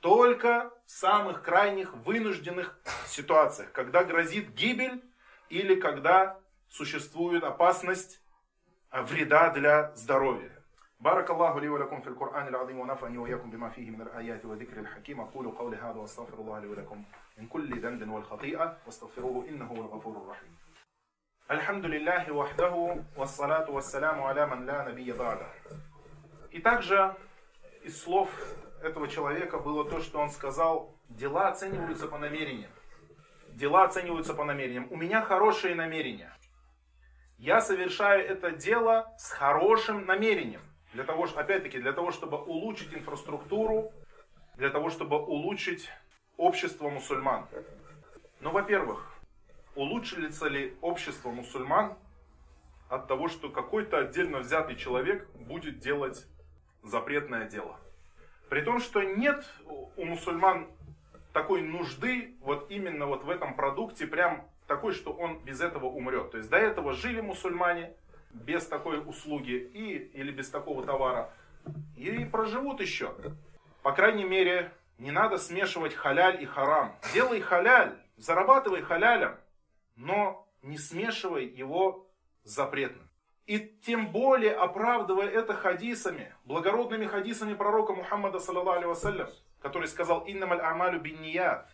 Только 0.00 0.72
в 0.86 0.90
самых 0.90 1.42
крайних 1.42 1.94
вынужденных 1.94 2.78
ситуациях, 3.06 3.72
когда 3.72 4.04
грозит 4.04 4.50
гибель 4.50 5.02
или 5.48 5.74
когда 5.80 6.40
существует 6.68 7.44
опасность 7.44 8.20
а, 8.90 9.02
вреда 9.02 9.50
для 9.50 9.94
здоровья. 9.94 10.52
بارك 11.00 11.30
الله 11.30 11.60
لي 11.60 11.68
ولكم 11.68 12.00
في 12.00 12.08
القرآن 12.08 12.48
العظيم 12.48 12.78
ونفعني 12.78 13.18
وإياكم 13.18 13.50
بما 13.50 13.68
فيه 13.68 13.90
من 13.90 14.00
الآيات 14.00 14.44
والذكر 14.44 14.80
الحكيم 14.80 15.20
أقول 15.20 15.50
قولي 15.50 15.76
هذا 15.76 15.94
وأستغفر 15.94 16.38
الله 16.38 16.58
لي 16.60 16.66
ولكم 16.66 17.04
من 17.38 17.46
كل 17.46 17.80
ذنب 17.80 18.10
والخطيئة 18.10 18.76
واستغفروه 18.86 19.48
إنه 19.48 19.64
هو 19.64 19.76
الغفور 19.76 20.16
الرحيم 20.16 20.56
Альхамду 21.47 21.89
лилляхи 21.89 22.29
вахдаху, 22.29 23.03
والصلاة 23.17 23.69
والسلام 23.69 24.21
على 24.21 24.45
من 24.45 24.65
لا 24.65 24.87
نبي 24.87 25.11
бада. 25.11 25.47
И 26.51 26.59
также 26.59 27.15
из 27.83 28.01
слов 28.01 28.29
этого 28.81 29.09
человека 29.09 29.59
было 29.59 29.83
то, 29.89 29.99
что 29.99 30.19
он 30.19 30.29
сказал, 30.29 30.95
дела 31.09 31.49
оцениваются 31.49 32.07
по 32.07 32.17
намерениям. 32.17 32.71
Дела 33.49 33.83
оцениваются 33.83 34.33
по 34.33 34.45
намерениям. 34.45 34.87
У 34.89 34.95
меня 34.95 35.21
хорошие 35.21 35.75
намерения. 35.75 36.33
Я 37.37 37.59
совершаю 37.59 38.25
это 38.25 38.51
дело 38.51 39.13
с 39.17 39.31
хорошим 39.31 40.05
намерением. 40.05 40.61
Для 40.93 41.03
того, 41.03 41.27
опять-таки, 41.35 41.77
для 41.79 41.91
того, 41.91 42.11
чтобы 42.11 42.37
улучшить 42.37 42.93
инфраструктуру, 42.93 43.91
для 44.55 44.69
того, 44.69 44.89
чтобы 44.89 45.17
улучшить 45.17 45.89
общество 46.37 46.89
мусульман. 46.89 47.49
Ну, 48.39 48.51
во-первых, 48.51 49.12
улучшится 49.75 50.47
ли 50.47 50.75
общество 50.81 51.29
мусульман 51.29 51.95
от 52.89 53.07
того, 53.07 53.27
что 53.27 53.49
какой-то 53.49 53.99
отдельно 53.99 54.39
взятый 54.39 54.75
человек 54.75 55.27
будет 55.35 55.79
делать 55.79 56.27
запретное 56.83 57.49
дело. 57.49 57.79
При 58.49 58.61
том, 58.61 58.79
что 58.79 59.01
нет 59.01 59.45
у 59.95 60.05
мусульман 60.05 60.67
такой 61.31 61.61
нужды 61.61 62.35
вот 62.41 62.69
именно 62.69 63.07
вот 63.07 63.23
в 63.23 63.29
этом 63.29 63.55
продукте, 63.55 64.05
прям 64.05 64.47
такой, 64.67 64.93
что 64.93 65.11
он 65.11 65.39
без 65.43 65.61
этого 65.61 65.85
умрет. 65.85 66.31
То 66.31 66.37
есть 66.37 66.49
до 66.49 66.57
этого 66.57 66.93
жили 66.93 67.21
мусульмане 67.21 67.93
без 68.31 68.65
такой 68.65 68.99
услуги 68.99 69.53
и, 69.73 69.97
или 70.13 70.31
без 70.31 70.49
такого 70.49 70.83
товара 70.83 71.31
и 71.95 72.25
проживут 72.25 72.81
еще. 72.81 73.15
По 73.81 73.91
крайней 73.91 74.25
мере, 74.25 74.71
не 74.97 75.11
надо 75.11 75.37
смешивать 75.37 75.93
халяль 75.93 76.41
и 76.41 76.45
харам. 76.45 76.95
Делай 77.13 77.41
халяль, 77.41 77.97
зарабатывай 78.17 78.81
халялем, 78.81 79.35
но 79.95 80.47
не 80.61 80.77
смешивай 80.77 81.45
его 81.45 82.09
с 82.43 82.51
запретным. 82.51 83.09
И 83.45 83.59
тем 83.59 84.11
более 84.11 84.53
оправдывая 84.53 85.27
это 85.27 85.53
хадисами, 85.53 86.33
благородными 86.45 87.05
хадисами 87.05 87.53
пророка 87.53 87.93
Мухаммада, 87.93 88.39
саллаллаху 88.39 88.95
который 89.59 89.87
сказал 89.87 90.23
«Иннамаль 90.25 90.61
амалю 90.61 90.99
бинният». 91.01 91.67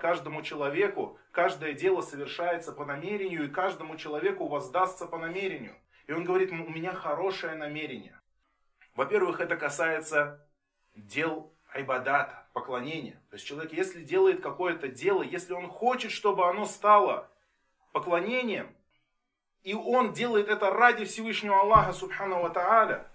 Каждому 0.00 0.42
человеку, 0.42 1.18
каждое 1.30 1.72
дело 1.72 2.00
совершается 2.00 2.72
по 2.72 2.84
намерению, 2.84 3.44
и 3.44 3.48
каждому 3.48 3.96
человеку 3.96 4.48
воздастся 4.48 5.06
по 5.06 5.18
намерению. 5.18 5.76
И 6.08 6.12
он 6.12 6.24
говорит, 6.24 6.50
у 6.50 6.56
меня 6.56 6.92
хорошее 6.92 7.54
намерение. 7.54 8.20
Во-первых, 8.96 9.40
это 9.40 9.56
касается 9.56 10.44
дел 10.96 11.53
айбадата, 11.74 12.46
поклонения. 12.52 13.20
То 13.30 13.34
есть 13.34 13.46
человек, 13.46 13.72
если 13.72 14.02
делает 14.02 14.40
какое-то 14.40 14.88
дело, 14.88 15.22
если 15.22 15.52
он 15.52 15.68
хочет, 15.68 16.12
чтобы 16.12 16.48
оно 16.48 16.64
стало 16.64 17.28
поклонением, 17.92 18.74
и 19.62 19.74
он 19.74 20.12
делает 20.12 20.48
это 20.48 20.70
ради 20.70 21.04
Всевышнего 21.04 21.60
Аллаха, 21.60 21.92
Субхану 21.92 22.42
Ва 22.42 22.50
Тааля, 22.50 23.10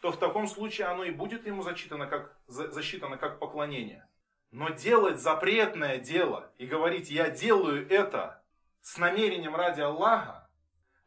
то 0.00 0.10
в 0.10 0.16
таком 0.16 0.48
случае 0.48 0.88
оно 0.88 1.04
и 1.04 1.10
будет 1.10 1.46
ему 1.46 1.62
засчитано 1.62 2.06
как, 2.06 2.36
засчитано 2.46 3.16
как 3.16 3.38
поклонение. 3.38 4.08
Но 4.50 4.70
делать 4.70 5.20
запретное 5.20 5.98
дело 5.98 6.50
и 6.58 6.66
говорить, 6.66 7.10
я 7.10 7.30
делаю 7.30 7.88
это 7.88 8.42
с 8.80 8.98
намерением 8.98 9.54
ради 9.54 9.82
Аллаха, 9.82 10.50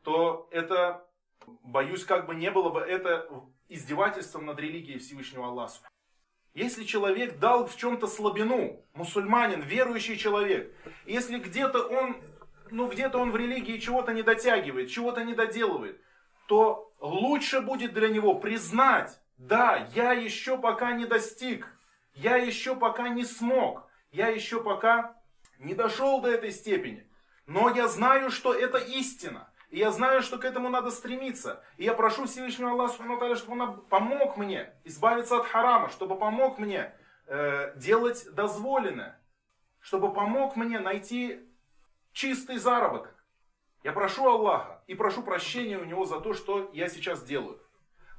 то 0.03 0.47
это, 0.51 1.05
боюсь, 1.63 2.05
как 2.05 2.27
бы 2.27 2.35
не 2.35 2.51
было 2.51 2.69
бы 2.69 2.79
это 2.79 3.27
издевательством 3.67 4.45
над 4.45 4.59
религией 4.59 4.99
Всевышнего 4.99 5.47
Аллаха. 5.47 5.89
Если 6.53 6.83
человек 6.83 7.39
дал 7.39 7.65
в 7.65 7.75
чем-то 7.75 8.05
слабину, 8.05 8.79
мусульманин, 8.93 9.61
верующий 9.61 10.17
человек, 10.17 10.71
если 11.05 11.39
где-то 11.39 11.81
он, 11.81 12.17
ну 12.69 12.87
где-то 12.87 13.17
он 13.17 13.31
в 13.31 13.35
религии 13.35 13.79
чего-то 13.79 14.13
не 14.13 14.21
дотягивает, 14.21 14.91
чего-то 14.91 15.23
не 15.23 15.33
доделывает, 15.33 15.99
то 16.47 16.93
лучше 16.99 17.61
будет 17.61 17.93
для 17.93 18.07
него 18.07 18.35
признать, 18.35 19.19
да, 19.37 19.89
я 19.95 20.13
еще 20.13 20.59
пока 20.59 20.93
не 20.93 21.05
достиг, 21.05 21.67
я 22.13 22.37
еще 22.37 22.75
пока 22.75 23.09
не 23.09 23.25
смог, 23.25 23.87
я 24.11 24.27
еще 24.27 24.61
пока 24.61 25.15
не 25.57 25.73
дошел 25.73 26.21
до 26.21 26.29
этой 26.29 26.51
степени, 26.51 27.09
но 27.47 27.69
я 27.71 27.87
знаю, 27.87 28.29
что 28.29 28.53
это 28.53 28.77
истина. 28.77 29.49
И 29.73 29.79
я 29.79 29.89
знаю, 29.89 30.21
что 30.21 30.37
к 30.37 30.45
этому 30.45 30.69
надо 30.69 30.91
стремиться. 30.91 31.63
И 31.77 31.83
я 31.83 31.95
прошу 31.95 32.25
Всевышнего 32.25 32.69
Аллаха, 32.69 32.93
чтобы 33.35 33.59
он 33.59 33.81
помог 33.85 34.37
мне 34.37 34.71
избавиться 34.83 35.37
от 35.37 35.47
харама, 35.47 35.89
чтобы 35.89 36.15
помог 36.15 36.59
мне 36.59 36.93
э, 37.25 37.75
делать 37.75 38.27
дозволенное, 38.35 39.19
чтобы 39.79 40.13
помог 40.13 40.55
мне 40.55 40.77
найти 40.77 41.39
чистый 42.11 42.59
заработок. 42.59 43.15
Я 43.83 43.93
прошу 43.93 44.29
Аллаха 44.29 44.83
и 44.85 44.93
прошу 44.93 45.23
прощения 45.23 45.79
у 45.79 45.85
него 45.85 46.05
за 46.05 46.19
то, 46.19 46.35
что 46.35 46.69
я 46.73 46.87
сейчас 46.87 47.23
делаю. 47.23 47.59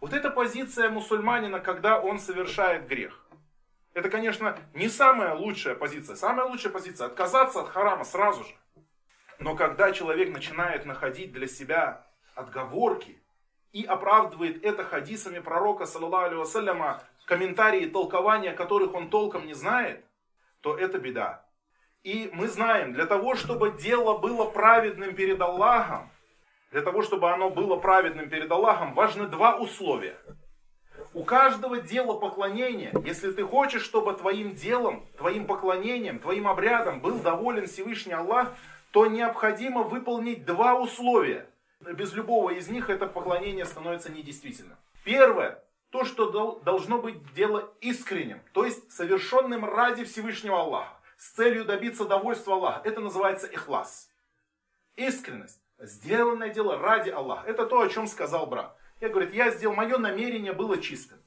Вот 0.00 0.12
эта 0.12 0.30
позиция 0.30 0.90
мусульманина, 0.90 1.60
когда 1.60 2.00
он 2.00 2.18
совершает 2.18 2.88
грех. 2.88 3.24
Это, 3.92 4.10
конечно, 4.10 4.58
не 4.74 4.88
самая 4.88 5.36
лучшая 5.36 5.76
позиция. 5.76 6.16
Самая 6.16 6.48
лучшая 6.48 6.72
позиция 6.72 7.06
отказаться 7.06 7.60
от 7.60 7.68
харама 7.68 8.02
сразу 8.02 8.42
же. 8.42 8.54
Но 9.38 9.56
когда 9.56 9.92
человек 9.92 10.32
начинает 10.32 10.86
находить 10.86 11.32
для 11.32 11.46
себя 11.46 12.06
отговорки 12.34 13.22
и 13.72 13.84
оправдывает 13.84 14.64
это 14.64 14.84
хадисами 14.84 15.40
пророка, 15.40 15.86
вассаляма, 15.86 17.02
комментарии, 17.26 17.86
толкования 17.86 18.52
которых 18.52 18.94
он 18.94 19.10
толком 19.10 19.46
не 19.46 19.54
знает, 19.54 20.04
то 20.60 20.76
это 20.76 20.98
беда. 20.98 21.44
И 22.02 22.30
мы 22.32 22.48
знаем, 22.48 22.92
для 22.92 23.06
того, 23.06 23.34
чтобы 23.34 23.72
дело 23.72 24.18
было 24.18 24.44
праведным 24.44 25.14
перед 25.14 25.40
Аллахом, 25.40 26.10
для 26.70 26.82
того, 26.82 27.02
чтобы 27.02 27.30
оно 27.32 27.50
было 27.50 27.76
праведным 27.76 28.28
перед 28.28 28.50
Аллахом, 28.50 28.94
важны 28.94 29.26
два 29.26 29.56
условия. 29.56 30.16
У 31.14 31.24
каждого 31.24 31.78
дела 31.80 32.18
поклонения, 32.18 32.92
если 33.04 33.30
ты 33.30 33.44
хочешь, 33.44 33.82
чтобы 33.82 34.12
твоим 34.14 34.54
делом, 34.54 35.06
твоим 35.16 35.46
поклонением, 35.46 36.18
твоим 36.18 36.48
обрядом 36.48 37.00
был 37.00 37.20
доволен 37.20 37.66
Всевышний 37.66 38.12
Аллах, 38.12 38.52
то 38.94 39.06
необходимо 39.06 39.82
выполнить 39.82 40.44
два 40.44 40.78
условия. 40.78 41.50
Без 41.80 42.12
любого 42.12 42.50
из 42.50 42.68
них 42.68 42.90
это 42.90 43.08
поклонение 43.08 43.64
становится 43.64 44.12
недействительным. 44.12 44.76
Первое, 45.02 45.60
то, 45.90 46.04
что 46.04 46.60
должно 46.64 46.98
быть 46.98 47.16
дело 47.34 47.72
искренним, 47.80 48.40
то 48.52 48.64
есть 48.64 48.92
совершенным 48.92 49.64
ради 49.64 50.04
Всевышнего 50.04 50.60
Аллаха, 50.60 50.96
с 51.16 51.30
целью 51.30 51.64
добиться 51.64 52.04
довольства 52.04 52.54
Аллаха. 52.54 52.88
Это 52.88 53.00
называется 53.00 53.48
ихлас. 53.48 54.10
Искренность. 54.94 55.60
Сделанное 55.80 56.50
дело 56.50 56.78
ради 56.78 57.10
Аллаха. 57.10 57.48
Это 57.48 57.66
то, 57.66 57.80
о 57.80 57.88
чем 57.88 58.06
сказал 58.06 58.46
брат. 58.46 58.78
Я 59.00 59.08
говорю, 59.08 59.28
я 59.32 59.50
сделал, 59.50 59.74
мое 59.74 59.98
намерение 59.98 60.52
было 60.52 60.80
чистым. 60.80 61.18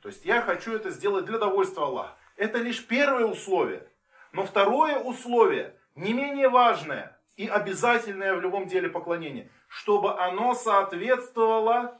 То 0.00 0.10
есть 0.10 0.24
я 0.24 0.42
хочу 0.42 0.76
это 0.76 0.90
сделать 0.90 1.24
для 1.24 1.38
довольства 1.38 1.86
Аллаха. 1.86 2.14
Это 2.36 2.58
лишь 2.58 2.86
первое 2.86 3.24
условие. 3.24 3.84
Но 4.30 4.44
второе 4.44 5.00
условие, 5.00 5.74
не 5.96 6.12
менее 6.12 6.48
важное, 6.48 7.15
и 7.36 7.46
обязательное 7.46 8.34
в 8.34 8.40
любом 8.40 8.66
деле 8.66 8.88
поклонение, 8.88 9.50
чтобы 9.68 10.18
оно 10.18 10.54
соответствовало 10.54 11.98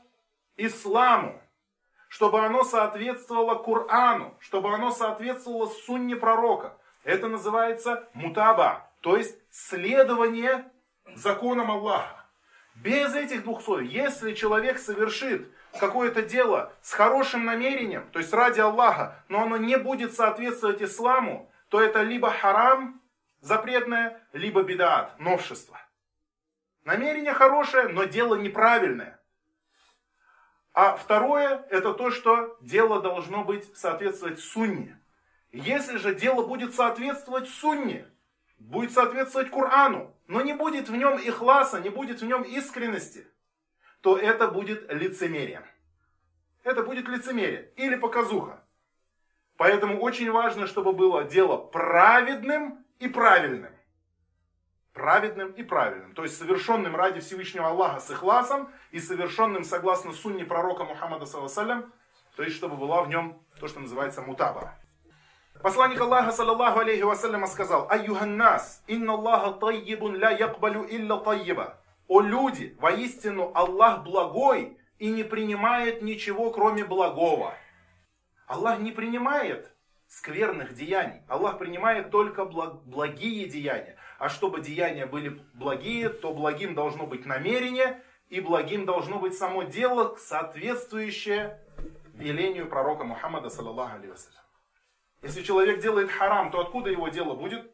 исламу, 0.56 1.40
чтобы 2.08 2.44
оно 2.44 2.64
соответствовало 2.64 3.56
Корану, 3.56 4.34
чтобы 4.40 4.72
оно 4.72 4.90
соответствовало 4.90 5.66
сунне 5.66 6.16
пророка. 6.16 6.76
Это 7.04 7.28
называется 7.28 8.08
мутаба, 8.14 8.90
то 9.00 9.16
есть 9.16 9.38
следование 9.50 10.64
законам 11.14 11.70
Аллаха. 11.70 12.24
Без 12.76 13.14
этих 13.14 13.44
двух 13.44 13.60
условий, 13.60 13.88
если 13.88 14.34
человек 14.34 14.78
совершит 14.78 15.50
какое-то 15.78 16.22
дело 16.22 16.72
с 16.82 16.92
хорошим 16.92 17.44
намерением, 17.44 18.06
то 18.12 18.18
есть 18.18 18.32
ради 18.32 18.60
Аллаха, 18.60 19.22
но 19.28 19.42
оно 19.42 19.56
не 19.56 19.76
будет 19.78 20.14
соответствовать 20.14 20.82
исламу, 20.82 21.50
то 21.68 21.80
это 21.80 22.02
либо 22.02 22.30
харам, 22.30 23.00
запретное, 23.46 24.20
либо 24.32 24.62
бедаат, 24.62 25.18
новшество. 25.18 25.80
Намерение 26.84 27.32
хорошее, 27.32 27.88
но 27.88 28.04
дело 28.04 28.34
неправильное. 28.34 29.20
А 30.72 30.96
второе, 30.96 31.64
это 31.70 31.94
то, 31.94 32.10
что 32.10 32.58
дело 32.60 33.00
должно 33.00 33.44
быть 33.44 33.76
соответствовать 33.76 34.40
сунне. 34.40 35.00
Если 35.52 35.96
же 35.96 36.14
дело 36.14 36.46
будет 36.46 36.74
соответствовать 36.74 37.48
сунне, 37.48 38.06
будет 38.58 38.92
соответствовать 38.92 39.50
Корану, 39.50 40.14
но 40.26 40.42
не 40.42 40.52
будет 40.52 40.88
в 40.88 40.96
нем 40.96 41.16
ихласа, 41.16 41.80
не 41.80 41.88
будет 41.88 42.20
в 42.20 42.26
нем 42.26 42.42
искренности, 42.42 43.26
то 44.00 44.18
это 44.18 44.48
будет 44.48 44.92
лицемерием. 44.92 45.64
Это 46.62 46.82
будет 46.82 47.08
лицемерие 47.08 47.72
или 47.76 47.94
показуха. 47.94 48.62
Поэтому 49.56 50.00
очень 50.00 50.30
важно, 50.30 50.66
чтобы 50.66 50.92
было 50.92 51.24
дело 51.24 51.56
праведным 51.56 52.85
и 52.98 53.08
правильным. 53.08 53.72
праведным 54.92 55.52
и 55.52 55.62
правильным. 55.62 56.14
То 56.14 56.22
есть 56.22 56.38
совершенным 56.38 56.96
ради 56.96 57.20
Всевышнего 57.20 57.68
Аллаха 57.68 58.00
с 58.00 58.10
ихласом 58.10 58.70
и 58.92 58.98
совершенным 58.98 59.62
согласно 59.62 60.12
сунне 60.12 60.44
пророка 60.44 60.84
Мухаммада, 60.84 61.26
саллаллаху 61.26 61.90
то 62.36 62.42
есть 62.42 62.56
чтобы 62.56 62.76
была 62.76 63.02
в 63.02 63.08
нем 63.08 63.38
то, 63.60 63.66
что 63.68 63.80
называется 63.80 64.22
мутаба. 64.22 64.74
Посланник 65.62 66.00
Аллаха, 66.00 66.32
саллаллаху 66.32 66.80
алейхи 66.80 67.02
вассаляма, 67.02 67.46
сказал, 67.46 67.88
«Айюханнас, 67.90 68.82
инна 68.86 69.14
Аллаха 69.14 69.52
таййибун 69.52 70.16
ля 70.16 70.30
якбалю 70.30 70.86
илля 70.88 71.16
таййиба». 71.16 71.78
«О 72.08 72.20
люди, 72.20 72.76
воистину 72.78 73.50
Аллах 73.54 74.04
благой 74.04 74.78
и 74.98 75.10
не 75.10 75.24
принимает 75.24 76.02
ничего, 76.02 76.50
кроме 76.50 76.84
благого». 76.84 77.54
Аллах 78.46 78.78
не 78.78 78.92
принимает 78.92 79.74
скверных 80.08 80.74
деяний. 80.74 81.22
Аллах 81.28 81.58
принимает 81.58 82.10
только 82.10 82.44
благие 82.44 83.48
деяния. 83.48 83.96
А 84.18 84.28
чтобы 84.28 84.60
деяния 84.60 85.06
были 85.06 85.40
благие, 85.54 86.08
то 86.08 86.32
благим 86.32 86.74
должно 86.74 87.06
быть 87.06 87.26
намерение, 87.26 88.02
и 88.28 88.40
благим 88.40 88.86
должно 88.86 89.18
быть 89.18 89.36
само 89.36 89.62
дело, 89.62 90.16
соответствующее 90.16 91.60
велению 92.14 92.66
пророка 92.68 93.04
Мухаммада, 93.04 93.50
саллаллаху 93.50 93.96
алейhi 93.96 94.14
Если 95.22 95.42
человек 95.42 95.80
делает 95.80 96.10
харам, 96.10 96.50
то 96.50 96.60
откуда 96.60 96.90
его 96.90 97.08
дело 97.08 97.34
будет 97.34 97.70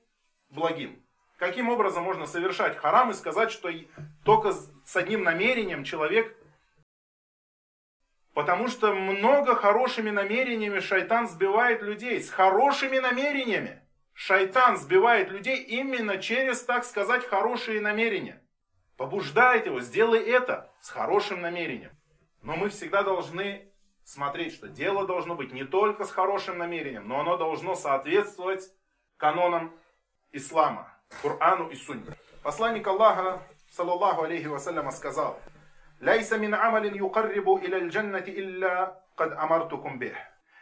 благим? 0.51 1.03
Каким 1.39 1.69
образом 1.69 2.05
можно 2.05 2.27
совершать 2.27 2.77
харам 2.77 3.11
и 3.11 3.15
сказать, 3.15 3.51
что 3.51 3.69
только 4.25 4.53
с 4.53 4.97
одним 4.97 5.25
намерением 5.25 5.85
человек 5.85 6.37
Потому 8.35 8.69
что 8.69 8.95
много 8.95 9.55
хорошими 9.55 10.11
намерениями 10.11 10.81
шайтан 10.81 11.29
сбивает 11.29 11.83
людей. 11.83 12.23
С 12.23 12.31
хорошими 12.31 12.99
намерениями. 12.99 13.83
Шайтан 14.15 14.77
сбивает 14.77 15.31
людей 15.31 15.57
именно 15.57 16.19
через, 16.19 16.63
так 16.63 16.85
сказать, 16.85 17.27
хорошие 17.27 17.81
намерения. 17.81 18.43
Побуждает 18.97 19.67
его, 19.67 19.81
сделай 19.81 20.21
это 20.21 20.71
с 20.81 20.91
хорошим 20.91 21.41
намерением. 21.41 21.91
Но 22.43 22.57
мы 22.57 22.69
всегда 22.69 23.03
должны 23.03 23.69
смотреть, 24.05 24.55
что 24.55 24.69
дело 24.69 25.07
должно 25.07 25.35
быть 25.35 25.53
не 25.53 25.65
только 25.65 26.05
с 26.05 26.11
хорошим 26.11 26.59
намерением, 26.59 27.09
но 27.09 27.21
оно 27.21 27.37
должно 27.37 27.75
соответствовать 27.75 28.71
канонам 29.17 29.75
ислама, 30.33 30.93
Корану 31.23 31.69
и 31.69 31.77
Сунне. 31.77 32.17
Посланник 32.43 32.87
Аллаха, 32.87 33.43
саллаллаху 33.71 34.25
алейхи 34.25 34.47
вассаляма, 34.47 34.91
сказал, 34.91 35.39
«Ляйса 36.02 36.38
мин 36.38 36.54
амалин 36.54 36.94
юкаррибу 36.94 37.60
иля 37.60 37.88
джаннати 37.88 38.30
илля 38.30 39.02
кад 39.16 39.34
амартукум 39.38 40.00
бих». 40.00 40.16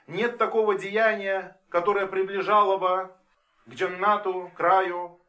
Нет 0.07 0.37
такого 0.37 0.77
деяния, 0.77 1.57
которое 1.69 2.05
приближало 2.05 2.77
бы 2.77 3.11
к 3.65 3.73
джаннату, 3.73 4.51
краю, 4.55 5.19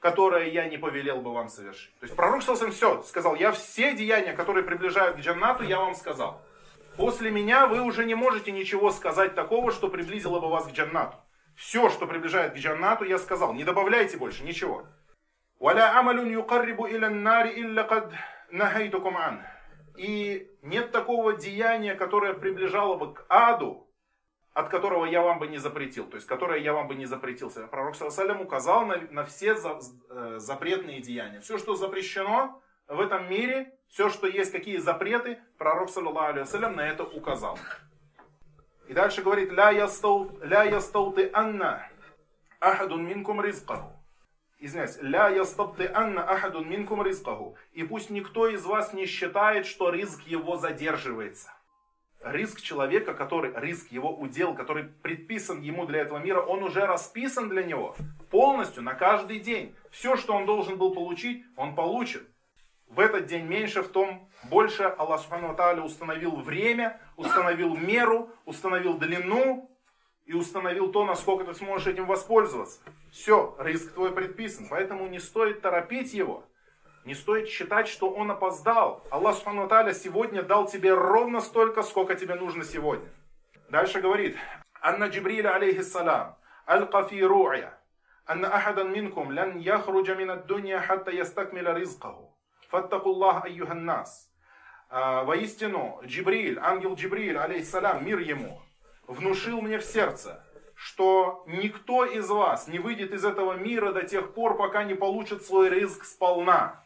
которое 0.00 0.48
я 0.48 0.68
не 0.68 0.78
повелел 0.78 1.20
бы 1.20 1.32
вам 1.34 1.48
совершить. 1.48 1.94
То 2.00 2.04
есть 2.04 2.16
пророк 2.16 2.42
Салсам 2.42 2.70
все 2.70 3.02
сказал, 3.02 3.34
я 3.34 3.52
все 3.52 3.94
деяния, 3.94 4.32
которые 4.32 4.64
приближают 4.64 5.16
к 5.16 5.20
джаннату, 5.20 5.64
я 5.64 5.80
вам 5.80 5.94
сказал. 5.94 6.40
После 6.96 7.30
меня 7.30 7.66
вы 7.66 7.82
уже 7.82 8.06
не 8.06 8.14
можете 8.14 8.52
ничего 8.52 8.90
сказать 8.90 9.34
такого, 9.34 9.70
что 9.70 9.88
приблизило 9.88 10.40
бы 10.40 10.48
вас 10.48 10.66
к 10.66 10.70
джаннату. 10.70 11.18
Все, 11.54 11.90
что 11.90 12.06
приближает 12.06 12.54
к 12.54 12.56
джаннату, 12.56 13.04
я 13.04 13.18
сказал. 13.18 13.52
Не 13.52 13.64
добавляйте 13.64 14.16
больше 14.16 14.44
ничего. 14.44 14.86
وَلَا 15.58 15.94
عَمَلٌ 15.94 16.30
يُقَرِّبُ 16.32 16.80
إِلَى 16.84 17.06
النَّارِ 17.06 17.46
إِلَّا 17.46 17.82
قَدْ 17.82 18.12
нахайдукум 18.51 19.17
ан. 19.17 19.41
И 19.97 20.49
нет 20.61 20.91
такого 20.91 21.33
деяния, 21.33 21.95
которое 21.95 22.33
приближало 22.33 22.95
бы 22.95 23.13
к 23.13 23.25
аду, 23.29 23.87
от 24.53 24.69
которого 24.69 25.05
я 25.05 25.21
вам 25.21 25.39
бы 25.39 25.47
не 25.47 25.57
запретил, 25.57 26.07
то 26.07 26.15
есть 26.15 26.27
которое 26.27 26.59
я 26.59 26.73
вам 26.73 26.87
бы 26.87 26.95
не 26.95 27.05
запретил. 27.05 27.51
Пророк 27.69 27.95
Салам 27.95 28.41
указал 28.41 28.85
на, 28.85 28.97
на 29.09 29.23
все 29.23 29.55
за, 29.55 29.79
э, 30.09 30.35
запретные 30.39 31.01
деяния. 31.01 31.39
Все, 31.39 31.57
что 31.57 31.75
запрещено 31.75 32.61
в 32.87 32.99
этом 32.99 33.29
мире, 33.29 33.73
все, 33.87 34.09
что 34.09 34.27
есть, 34.27 34.51
какие 34.51 34.77
запреты, 34.77 35.39
пророк 35.57 35.89
Салам 35.89 36.75
на 36.75 36.87
это 36.87 37.03
указал. 37.03 37.57
И 38.87 38.93
дальше 38.93 39.21
говорит, 39.21 39.51
ля 39.51 39.69
я 39.71 39.83
ястау, 39.83 40.37
ля 40.41 40.63
я 40.63 40.75
ястау 40.75 41.13
ты 41.13 41.29
анна, 41.33 41.87
ахадун 42.59 43.05
минкум 43.05 43.41
ризкару. 43.41 44.00
Извиняюсь, 44.63 44.99
ля 45.01 45.27
ястауты 45.29 45.89
анна 45.91 46.23
ахадун 46.23 46.69
минкум 46.69 47.01
ризкаху. 47.01 47.55
И 47.73 47.83
пусть 47.83 48.11
никто 48.11 48.47
из 48.47 48.63
вас 48.63 48.93
не 48.93 49.07
считает, 49.07 49.65
что 49.65 49.89
риск 49.89 50.21
его 50.27 50.55
задерживается. 50.55 51.51
Риск 52.23 52.61
человека, 52.61 53.15
который, 53.15 53.51
риск 53.55 53.91
его 53.91 54.15
удел, 54.15 54.53
который 54.53 54.83
предписан 54.83 55.61
ему 55.61 55.87
для 55.87 56.01
этого 56.01 56.19
мира, 56.19 56.41
он 56.41 56.61
уже 56.61 56.85
расписан 56.85 57.49
для 57.49 57.63
него 57.63 57.95
полностью 58.29 58.83
на 58.83 58.93
каждый 58.93 59.39
день. 59.39 59.75
Все, 59.89 60.15
что 60.15 60.33
он 60.33 60.45
должен 60.45 60.77
был 60.77 60.93
получить, 60.93 61.43
он 61.55 61.73
получит 61.73 62.21
в 62.85 62.99
этот 62.99 63.25
день 63.25 63.45
меньше, 63.45 63.81
в 63.81 63.87
том 63.87 64.29
больше 64.43 64.83
Аллах 64.83 65.21
Субхану 65.21 65.55
Тааля 65.55 65.81
установил 65.81 66.35
время, 66.35 66.99
установил 67.17 67.75
меру, 67.75 68.29
установил 68.45 68.99
длину 68.99 69.70
и 70.30 70.32
установил 70.32 70.90
то, 70.90 71.04
насколько 71.04 71.44
ты 71.44 71.54
сможешь 71.54 71.86
этим 71.86 72.06
воспользоваться. 72.06 72.80
Все, 73.12 73.56
риск 73.58 73.94
твой 73.94 74.12
предписан, 74.12 74.66
поэтому 74.68 75.06
не 75.06 75.18
стоит 75.18 75.62
торопить 75.62 76.12
его. 76.12 76.44
Не 77.04 77.14
стоит 77.14 77.48
считать, 77.48 77.86
что 77.86 78.10
он 78.10 78.30
опоздал. 78.30 79.04
Аллах 79.10 79.36
Субхану 79.36 79.68
Тааля 79.68 79.94
сегодня 79.94 80.42
дал 80.42 80.66
тебе 80.66 80.92
ровно 80.92 81.40
столько, 81.40 81.82
сколько 81.82 82.16
тебе 82.16 82.34
нужно 82.34 82.64
сегодня. 82.64 83.08
Дальше 83.68 84.00
говорит. 84.00 84.36
Анна 84.80 85.04
Джибриля 85.04 85.54
алейхиссалам. 85.54 86.36
Аль-Кафи 86.66 87.22
ру'я. 87.22 87.72
أن 88.28 88.44
أحدا 88.44 88.82
منكم 88.82 89.32
لن 89.32 89.60
يخرج 89.62 90.10
من 90.10 90.30
الدنيا 90.30 90.80
حتى 90.80 91.10
يستكمل 91.10 91.76
رزقه 91.80 92.36
Фаттакуллах 92.68 93.44
айюханнас. 93.44 94.28
А, 94.88 95.22
воистину, 95.22 96.00
Джибриль, 96.04 96.58
ангел 96.58 96.94
Джибриль, 96.94 97.38
алейхиссалям, 97.38 98.04
мир 98.04 98.18
ему, 98.18 98.60
внушил 99.11 99.61
мне 99.61 99.77
в 99.77 99.83
сердце, 99.83 100.43
что 100.75 101.43
никто 101.47 102.05
из 102.05 102.29
вас 102.29 102.67
не 102.67 102.79
выйдет 102.79 103.13
из 103.13 103.23
этого 103.23 103.53
мира 103.53 103.91
до 103.91 104.03
тех 104.03 104.33
пор, 104.33 104.57
пока 104.57 104.83
не 104.83 104.95
получит 104.95 105.45
свой 105.45 105.69
ризк 105.69 106.05
сполна. 106.05 106.83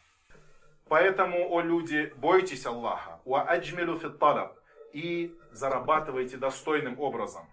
Поэтому, 0.87 1.49
о 1.51 1.61
люди, 1.61 2.13
бойтесь 2.17 2.65
Аллаха, 2.65 3.21
وأجملوا 3.25 3.41
في 3.41 3.97
الطلب, 3.97 4.57
и 4.93 5.35
зарабатывайте 5.51 6.37
достойным 6.37 6.99
образом. 6.99 7.47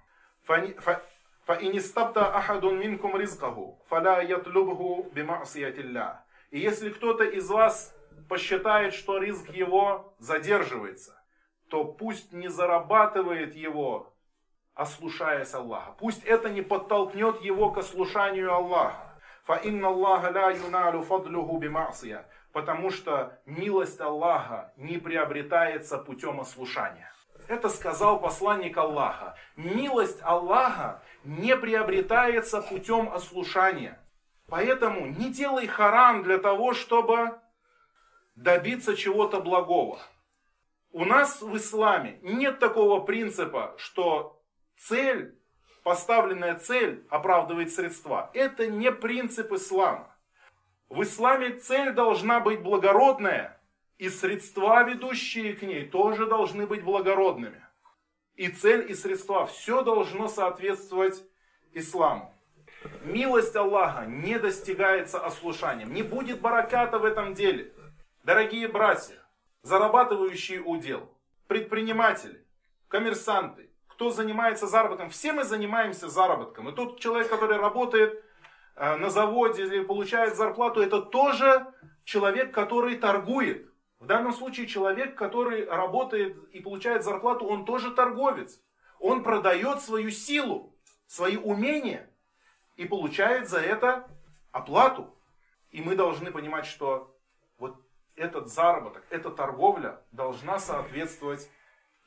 فإن 1.45 1.68
استبطأ 1.68 2.27
أحد 2.35 2.79
منكم 2.79 3.17
رزقه، 3.17 3.83
فلا 3.89 4.21
يطلبه 4.21 5.11
بمعصية 5.13 5.80
الله. 5.80 6.25
И 6.51 6.59
если 6.61 6.91
кто-то 6.91 7.25
из 7.25 7.49
вас 7.49 7.95
посчитает, 8.29 8.95
что 8.95 9.19
ризк 9.19 9.49
его 9.49 10.15
задерживается, 10.19 11.21
то 11.69 11.85
пусть 11.85 12.33
не 12.33 12.49
зарабатывает 12.49 13.55
его, 13.55 14.12
ослушаясь 14.74 15.54
Аллаха. 15.54 15.92
Пусть 16.00 16.24
это 16.24 16.50
не 16.50 16.62
подтолкнет 16.62 17.42
его 17.42 17.72
к 17.72 17.78
ослушанию 17.78 18.54
Аллаха. 18.54 19.20
فَإِنَّ 19.48 19.84
اللَّهَ 19.84 20.30
لَا 20.32 20.50
يُنَالُ 20.52 21.04
فَضْلُهُ 21.04 21.60
بِمَعْصِيَةٍ 21.60 22.26
Потому 22.52 22.92
что 22.92 23.40
милость 23.46 24.02
Аллаха 24.02 24.74
не 24.78 24.98
приобретается 24.98 25.98
путем 25.98 26.40
ослушания. 26.42 27.12
Это 27.48 27.70
сказал 27.70 28.20
посланник 28.20 28.78
Аллаха. 28.78 29.36
Милость 29.56 30.20
Аллаха 30.22 31.02
не 31.24 31.56
приобретается 31.56 32.62
путем 32.62 33.10
ослушания. 33.12 34.00
Поэтому 34.48 35.08
не 35.08 35.32
делай 35.32 35.68
харам 35.68 36.24
для 36.24 36.38
того, 36.38 36.74
чтобы 36.74 37.40
добиться 38.36 38.96
чего-то 38.96 39.40
благого. 39.40 40.00
У 40.92 41.06
нас 41.06 41.42
в 41.42 41.56
исламе 41.56 42.20
нет 42.22 42.60
такого 42.60 43.02
принципа, 43.02 43.76
что 43.78 44.41
цель, 44.89 45.39
поставленная 45.83 46.59
цель 46.59 47.07
оправдывает 47.11 47.73
средства. 47.73 48.31
Это 48.35 48.67
не 48.67 48.91
принцип 48.93 49.53
ислама. 49.53 50.15
В 50.89 51.03
исламе 51.03 51.59
цель 51.59 51.93
должна 51.93 52.41
быть 52.41 52.63
благородная, 52.63 53.59
и 53.99 54.09
средства, 54.09 54.83
ведущие 54.83 55.55
к 55.55 55.63
ней, 55.63 55.87
тоже 55.87 56.27
должны 56.27 56.67
быть 56.67 56.83
благородными. 56.83 57.65
И 58.35 58.49
цель, 58.49 58.91
и 58.91 58.95
средства, 58.95 59.47
все 59.47 59.83
должно 59.83 60.27
соответствовать 60.27 61.23
исламу. 61.73 62.35
Милость 63.05 63.55
Аллаха 63.55 64.07
не 64.07 64.39
достигается 64.41 65.25
ослушанием. 65.25 65.95
Не 65.95 66.03
будет 66.03 66.41
бараката 66.41 66.99
в 66.99 67.05
этом 67.05 67.35
деле. 67.35 67.73
Дорогие 68.25 68.67
братья, 68.67 69.23
зарабатывающие 69.63 70.61
удел, 70.61 71.17
предприниматели, 71.47 72.45
коммерсанты, 72.89 73.72
кто 73.93 74.11
занимается 74.11 74.67
заработком, 74.67 75.11
все 75.11 75.33
мы 75.33 75.45
занимаемся 75.45 76.09
заработком. 76.09 76.69
И 76.69 76.75
тот 76.75 76.99
человек, 76.99 77.29
который 77.29 77.59
работает 77.59 78.25
э, 78.75 78.97
на 78.97 79.11
заводе 79.11 79.65
или 79.65 79.85
получает 79.85 80.35
зарплату, 80.35 80.81
это 80.81 81.03
тоже 81.03 81.67
человек, 82.05 82.55
который 82.55 82.97
торгует. 82.97 83.71
В 84.01 84.07
данном 84.07 84.33
случае 84.33 84.67
человек, 84.67 85.15
который 85.15 85.67
работает 85.69 86.37
и 86.55 86.61
получает 86.61 87.05
зарплату, 87.05 87.45
он 87.45 87.67
тоже 87.67 87.91
торговец. 87.91 88.61
Он 88.99 89.23
продает 89.23 89.83
свою 89.83 90.11
силу, 90.11 90.75
свои 91.07 91.37
умения 91.37 92.09
и 92.77 92.87
получает 92.87 93.49
за 93.49 93.61
это 93.61 94.09
оплату. 94.53 95.15
И 95.71 95.83
мы 95.83 95.97
должны 95.97 96.31
понимать, 96.31 96.65
что 96.65 97.15
вот 97.59 97.77
этот 98.17 98.49
заработок, 98.49 99.05
эта 99.11 99.31
торговля 99.31 100.01
должна 100.13 100.59
соответствовать 100.59 101.51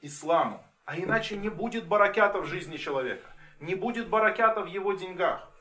исламу. 0.01 0.64
А 0.86 0.97
иначе 0.97 1.36
не 1.36 1.49
будет 1.49 1.88
баракята 1.88 2.39
в 2.39 2.45
жизни 2.45 2.77
человека. 2.77 3.27
Не 3.59 3.73
будет 3.75 4.07
баракята 4.07 4.61
в 4.61 4.67
его 4.67 4.93
деньгах. 4.93 5.51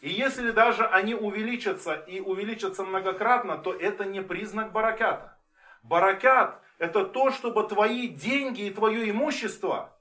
И 0.00 0.08
если 0.08 0.50
даже 0.50 0.84
они 0.84 1.14
увеличатся 1.14 1.94
и 1.94 2.18
увеличатся 2.18 2.82
многократно, 2.82 3.56
то 3.58 3.72
это 3.72 4.04
не 4.04 4.20
признак 4.20 4.72
баракята. 4.72 5.38
Баракят– 5.84 6.60
это 6.78 7.04
то, 7.04 7.30
чтобы 7.30 7.68
твои 7.68 8.08
деньги 8.08 8.62
и 8.62 8.74
твое 8.74 9.08
имущество 9.10 9.96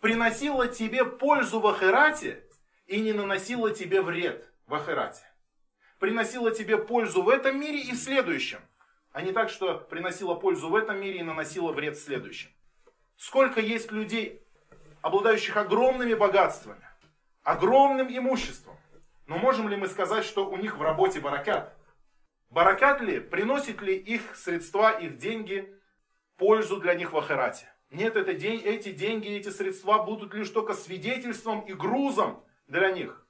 приносило 0.00 0.68
тебе 0.68 1.06
пользу 1.06 1.60
в 1.60 1.66
ахирате 1.66 2.44
и 2.86 3.00
не 3.00 3.14
наносило 3.14 3.70
тебе 3.70 4.02
вред 4.02 4.52
в 4.66 4.74
ахирате. 4.74 5.24
Приносило 5.98 6.50
тебе 6.50 6.76
пользу 6.76 7.22
в 7.22 7.30
этом 7.30 7.58
мире 7.58 7.80
и 7.80 7.92
в 7.92 7.96
следующем. 7.96 8.60
А 9.12 9.22
не 9.22 9.32
так, 9.32 9.48
что 9.48 9.78
приносило 9.78 10.34
пользу 10.34 10.68
в 10.68 10.76
этом 10.76 11.00
мире 11.00 11.20
и 11.20 11.22
наносило 11.22 11.72
вред 11.72 11.96
в 11.96 12.02
следующем. 12.02 12.50
Сколько 13.20 13.60
есть 13.60 13.92
людей, 13.92 14.42
обладающих 15.02 15.54
огромными 15.58 16.14
богатствами, 16.14 16.82
огромным 17.42 18.08
имуществом. 18.08 18.78
Но 19.26 19.36
можем 19.36 19.68
ли 19.68 19.76
мы 19.76 19.88
сказать, 19.88 20.24
что 20.24 20.48
у 20.48 20.56
них 20.56 20.78
в 20.78 20.82
работе 20.82 21.20
баракят? 21.20 21.76
Баракят 22.48 23.02
ли, 23.02 23.20
приносит 23.20 23.82
ли 23.82 23.94
их 23.94 24.34
средства, 24.36 24.98
их 24.98 25.18
деньги 25.18 25.70
пользу 26.38 26.78
для 26.78 26.94
них 26.94 27.12
в 27.12 27.18
ахирате? 27.18 27.70
Нет, 27.90 28.16
это 28.16 28.32
день, 28.32 28.62
эти 28.64 28.90
деньги, 28.90 29.28
эти 29.28 29.50
средства 29.50 30.02
будут 30.02 30.32
лишь 30.32 30.48
только 30.48 30.72
свидетельством 30.72 31.60
и 31.60 31.74
грузом 31.74 32.42
для 32.68 32.90
них, 32.90 33.26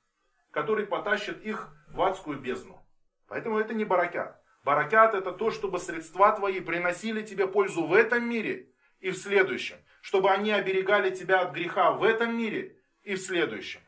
который 0.53 0.86
потащит 0.86 1.45
их 1.45 1.68
в 1.88 2.01
адскую 2.01 2.38
бездну. 2.38 2.80
Поэтому 3.26 3.59
это 3.59 3.74
не 3.74 3.84
баракят. 3.84 4.41
Баракят 4.62 5.14
это 5.14 5.32
то, 5.32 5.51
чтобы 5.51 5.80
средства 5.80 6.30
твои 6.30 6.61
приносили 6.61 7.22
тебе 7.22 7.49
пользу 7.49 7.84
в 7.88 7.93
этом 7.93 8.28
мире 8.28 8.70
и 9.01 9.11
в 9.11 9.16
следующем. 9.16 9.76
Чтобы 10.01 10.30
они 10.30 10.51
оберегали 10.51 11.14
тебя 11.14 11.40
от 11.40 11.53
греха 11.53 11.92
в 11.92 12.03
этом 12.05 12.36
мире 12.36 12.76
и 13.03 13.14
в 13.14 13.20
следующем. 13.20 13.80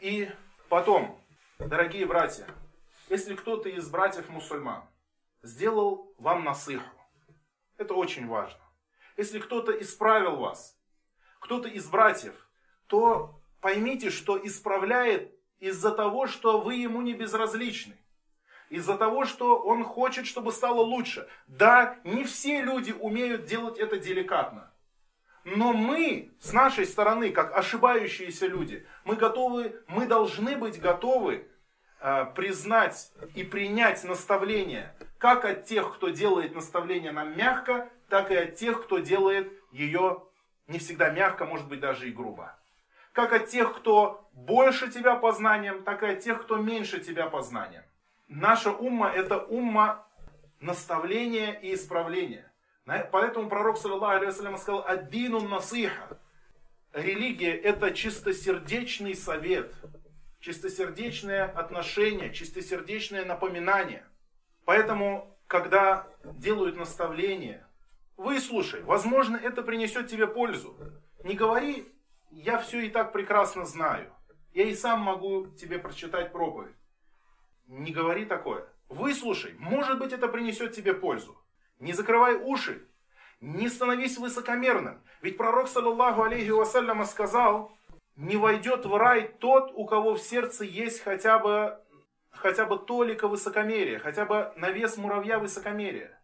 И 0.00 0.30
потом, 0.68 1.20
дорогие 1.58 2.06
братья, 2.06 2.46
если 3.08 3.34
кто-то 3.34 3.68
из 3.68 3.88
братьев 3.88 4.28
мусульман 4.28 4.84
сделал 5.42 6.14
вам 6.18 6.44
насыху, 6.44 6.84
это 7.78 7.94
очень 7.94 8.26
важно. 8.26 8.60
Если 9.16 9.38
кто-то 9.38 9.72
исправил 9.72 10.36
вас, 10.36 10.78
кто-то 11.40 11.68
из 11.68 11.88
братьев, 11.88 12.34
то 12.86 13.40
поймите, 13.60 14.10
что 14.10 14.44
исправляет 14.44 15.32
из-за 15.58 15.90
того, 15.90 16.26
что 16.26 16.60
вы 16.60 16.74
ему 16.74 17.00
не 17.02 17.14
безразличны. 17.14 17.96
Из-за 18.68 18.96
того, 18.96 19.24
что 19.24 19.58
он 19.58 19.84
хочет, 19.84 20.26
чтобы 20.26 20.52
стало 20.52 20.80
лучше. 20.80 21.28
Да, 21.46 21.96
не 22.04 22.24
все 22.24 22.62
люди 22.62 22.92
умеют 22.92 23.44
делать 23.44 23.78
это 23.78 23.98
деликатно. 23.98 24.72
Но 25.44 25.72
мы, 25.72 26.32
с 26.40 26.52
нашей 26.52 26.86
стороны, 26.86 27.30
как 27.30 27.56
ошибающиеся 27.56 28.46
люди, 28.46 28.84
мы 29.04 29.14
готовы, 29.14 29.80
мы 29.86 30.06
должны 30.06 30.56
быть 30.56 30.80
готовы 30.80 31.46
э, 32.00 32.26
признать 32.34 33.12
и 33.36 33.44
принять 33.44 34.02
наставление, 34.02 34.92
как 35.18 35.44
от 35.44 35.64
тех, 35.64 35.94
кто 35.94 36.08
делает 36.08 36.56
наставление 36.56 37.12
нам 37.12 37.36
мягко, 37.36 37.88
так 38.08 38.32
и 38.32 38.34
от 38.34 38.56
тех, 38.56 38.82
кто 38.82 38.98
делает 38.98 39.52
ее 39.70 40.24
не 40.66 40.80
всегда 40.80 41.10
мягко, 41.10 41.44
может 41.44 41.68
быть 41.68 41.78
даже 41.78 42.08
и 42.08 42.12
грубо. 42.12 42.58
Как 43.12 43.32
от 43.32 43.46
тех, 43.46 43.74
кто 43.76 44.28
больше 44.32 44.90
тебя 44.90 45.14
по 45.14 45.30
знаниям, 45.30 45.84
так 45.84 46.02
и 46.02 46.06
от 46.06 46.20
тех, 46.20 46.42
кто 46.42 46.56
меньше 46.56 46.98
тебя 46.98 47.28
по 47.28 47.40
знаниям. 47.42 47.84
Наша 48.28 48.72
умма 48.72 49.10
это 49.10 49.38
умма 49.38 50.06
наставления 50.60 51.52
и 51.52 51.74
исправления. 51.74 52.52
Поэтому 52.84 53.48
пророк, 53.48 53.78
саллиллаху 53.78 54.24
алейhi 54.24 54.58
сказал, 54.58 54.84
«Аддину 54.86 55.40
насиха». 55.40 56.20
Религия– 56.92 57.54
это 57.62 57.92
чистосердечный 57.92 59.14
совет, 59.14 59.74
чистосердечное 60.40 61.44
отношение, 61.44 62.32
чистосердечное 62.32 63.24
напоминание. 63.24 64.06
Поэтому, 64.64 65.36
когда 65.46 66.06
делают 66.24 66.76
наставления, 66.76 67.68
выслушай, 68.16 68.82
возможно, 68.82 69.36
это 69.36 69.62
принесет 69.62 70.08
тебе 70.08 70.26
пользу. 70.26 70.76
Не 71.22 71.34
говори, 71.34 71.92
я 72.30 72.58
все 72.58 72.86
и 72.86 72.88
так 72.88 73.12
прекрасно 73.12 73.66
знаю. 73.66 74.12
Я 74.54 74.64
и 74.64 74.74
сам 74.74 75.00
могу 75.00 75.48
тебе 75.48 75.78
прочитать 75.78 76.32
проповедь. 76.32 76.74
Не 77.66 77.92
говори 77.92 78.24
такое. 78.24 78.64
Выслушай, 78.88 79.54
может 79.58 79.98
быть, 79.98 80.12
это 80.12 80.28
принесет 80.28 80.72
тебе 80.72 80.94
пользу. 80.94 81.36
Не 81.80 81.92
закрывай 81.92 82.36
уши. 82.36 82.86
Не 83.40 83.68
становись 83.68 84.18
высокомерным. 84.18 85.02
Ведь 85.20 85.36
пророк, 85.36 85.68
саллаллаху 85.68 86.22
алейхи 86.22 86.50
вассаляма, 86.50 87.04
сказал, 87.04 87.76
не 88.16 88.36
войдет 88.36 88.86
в 88.86 88.96
рай 88.96 89.28
тот, 89.40 89.72
у 89.74 89.84
кого 89.84 90.14
в 90.14 90.20
сердце 90.20 90.64
есть 90.64 91.00
хотя 91.00 91.38
бы, 91.38 91.78
хотя 92.30 92.64
бы 92.64 92.78
толика 92.78 93.28
высокомерия, 93.28 93.98
хотя 93.98 94.24
бы 94.24 94.52
навес 94.56 94.96
муравья 94.96 95.38
высокомерия. 95.38 96.18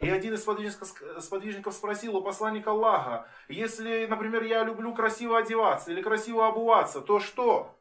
И 0.00 0.08
один 0.08 0.34
из 0.34 0.42
сподвижников, 0.42 0.88
сподвижников 1.20 1.74
спросил 1.74 2.16
у 2.16 2.22
посланника 2.22 2.70
Аллаха, 2.70 3.28
если, 3.48 4.06
например, 4.06 4.42
я 4.42 4.64
люблю 4.64 4.94
красиво 4.94 5.38
одеваться 5.38 5.92
или 5.92 6.02
красиво 6.02 6.46
обуваться, 6.46 7.00
то 7.00 7.20
что? 7.20 7.74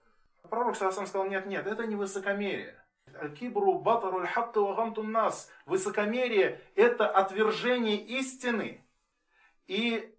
Пророк 0.50 0.76
сам 0.76 0.92
сказал, 0.92 1.28
нет, 1.28 1.46
нет, 1.46 1.66
это 1.66 1.88
не 1.88 1.96
высокомерие. 1.96 2.83
Аль-кибру 3.16 3.80
батаруль 3.80 4.28
хакка 4.28 4.60
вагамтун 4.60 5.12
нас. 5.12 5.50
Высокомерие– 5.66 6.62
это 6.76 7.08
отвержение 7.08 7.98
истины 7.98 8.84
и 9.68 10.14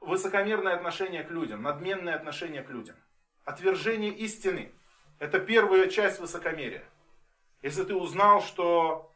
высокомерное 0.00 0.74
отношение 0.74 1.22
к 1.22 1.30
людям, 1.30 1.62
надменное 1.62 2.14
отношение 2.14 2.62
к 2.62 2.70
людям. 2.70 2.96
Отвержение 3.44 4.10
истины– 4.10 4.72
это 5.18 5.38
первая 5.38 5.88
часть 5.88 6.20
высокомерия. 6.20 6.84
Если 7.62 7.84
ты 7.84 7.94
узнал, 7.94 8.42
что 8.42 9.12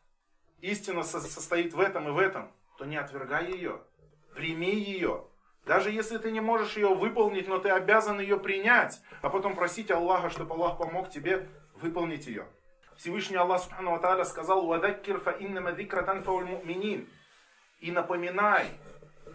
истина 0.61 1.03
состоит 1.03 1.73
в 1.73 1.81
этом 1.81 2.09
и 2.09 2.13
в 2.13 2.19
этом, 2.19 2.53
то 2.79 2.85
не 2.85 2.97
отвергай 2.97 3.51
ее, 3.51 3.81
прими 4.35 4.75
ее. 4.75 5.25
Даже 5.65 5.91
если 5.91 6.19
ты 6.19 6.31
не 6.31 6.41
можешь 6.41 6.77
ее 6.77 6.95
выполнить, 6.95 7.49
но 7.49 7.59
ты 7.59 7.71
обязан 7.71 8.21
ее 8.21 8.39
принять, 8.39 9.01
а 9.23 9.31
потом 9.31 9.55
просить 9.55 9.91
Аллаха, 9.91 10.29
чтобы 10.29 10.55
Аллах 10.55 10.77
помог 10.77 11.09
тебе 11.09 11.49
выполнить 11.75 12.27
ее. 12.27 12.47
Всевышний 12.97 13.37
Аллах 13.37 13.63
Субхану 13.63 13.99
Тааля 13.99 14.25
сказал, 14.25 14.67
«Вадаккир 14.67 15.21
фа 15.21 15.33
иннама 15.33 15.73
зикра 15.73 16.03
танфауль 16.03 16.45
муминин». 16.45 17.09
И 17.81 17.91
напоминай, 17.91 18.69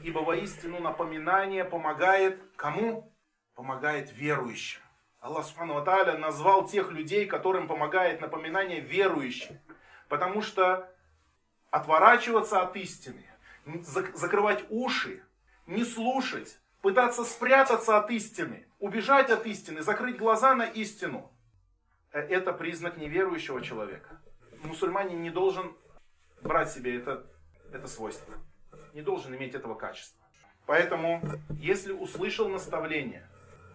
ибо 0.02 0.20
воистину 0.20 0.80
напоминание 0.80 1.66
помогает 1.66 2.42
кому? 2.56 3.14
Помогает 3.56 4.12
верующим. 4.14 4.82
Аллах 5.20 5.46
Субхану 5.46 5.84
Тааля 5.84 6.18
назвал 6.18 6.68
тех 6.68 6.92
людей, 6.92 7.26
которым 7.26 7.68
помогает 7.68 8.22
напоминание 8.22 8.80
верующим. 8.80 9.60
Потому 10.08 10.42
что 10.42 10.90
отворачиваться 11.70 12.62
от 12.62 12.76
истины, 12.78 13.26
закрывать 13.84 14.64
уши, 14.70 15.24
не 15.68 15.84
слушать, 15.84 16.60
пытаться 16.82 17.26
спрятаться 17.26 17.98
от 17.98 18.10
истины, 18.10 18.66
убежать 18.80 19.30
от 19.30 19.46
истины, 19.46 19.82
закрыть 19.82 20.18
глаза 20.18 20.56
на 20.56 20.64
истину– 20.64 21.30
это 22.12 22.54
признак 22.54 22.98
неверующего 22.98 23.62
человека. 23.62 24.20
Мусульманин 24.64 25.22
не 25.22 25.30
должен 25.30 25.76
брать 26.42 26.72
себе 26.72 26.98
это, 26.98 27.26
это 27.72 27.88
свойство. 27.88 28.34
Не 28.94 29.02
должен 29.02 29.36
иметь 29.36 29.56
этого 29.56 29.76
качества. 29.76 30.20
Поэтому, 30.66 31.22
если 31.60 31.92
услышал 31.92 32.48
наставление, 32.48 33.28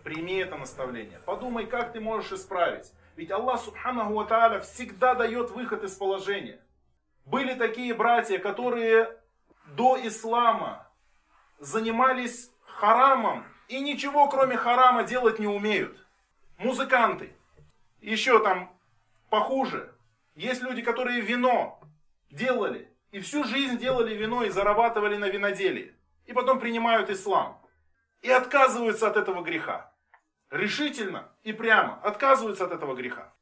прими 0.02 0.34
это 0.34 0.56
наставление. 0.56 1.18
Подумай, 1.20 1.66
как 1.66 1.92
ты 1.92 2.00
можешь 2.00 2.32
исправить. 2.32 2.92
Ведь 3.16 3.30
Аллах 3.30 3.60
Субханаху 3.60 4.14
Ва 4.14 4.60
всегда 4.60 5.14
дает 5.14 5.50
выход 5.50 5.84
из 5.84 5.94
положения. 5.94 6.60
Были 7.24 7.54
такие 7.54 7.94
братья, 7.94 8.38
которые 8.38 9.16
до 9.76 9.98
ислама 10.06 10.86
занимались 11.58 12.50
харамом 12.66 13.44
и 13.68 13.80
ничего 13.80 14.28
кроме 14.28 14.56
харама 14.56 15.04
делать 15.04 15.38
не 15.38 15.46
умеют. 15.46 15.96
Музыканты 16.58 17.34
еще 18.10 18.42
там 18.42 18.70
похуже. 19.30 19.94
Есть 20.34 20.62
люди, 20.62 20.82
которые 20.82 21.20
вино 21.20 21.80
делали. 22.30 22.90
И 23.12 23.20
всю 23.20 23.44
жизнь 23.44 23.78
делали 23.78 24.14
вино 24.14 24.42
и 24.44 24.50
зарабатывали 24.50 25.16
на 25.16 25.28
виноделии. 25.28 25.94
И 26.26 26.32
потом 26.32 26.58
принимают 26.58 27.10
ислам. 27.10 27.60
И 28.22 28.30
отказываются 28.30 29.08
от 29.08 29.16
этого 29.16 29.42
греха. 29.42 29.92
Решительно 30.50 31.32
и 31.42 31.52
прямо 31.52 32.00
отказываются 32.02 32.64
от 32.64 32.72
этого 32.72 32.94
греха. 32.94 33.32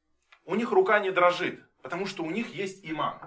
У 0.45 0.55
них 0.55 0.71
рука 0.73 0.99
не 1.01 1.11
дрожит, 1.11 1.61
потому 1.83 2.07
что 2.07 2.23
у 2.23 2.31
них 2.31 2.55
есть 2.55 2.85
иман. 2.85 3.19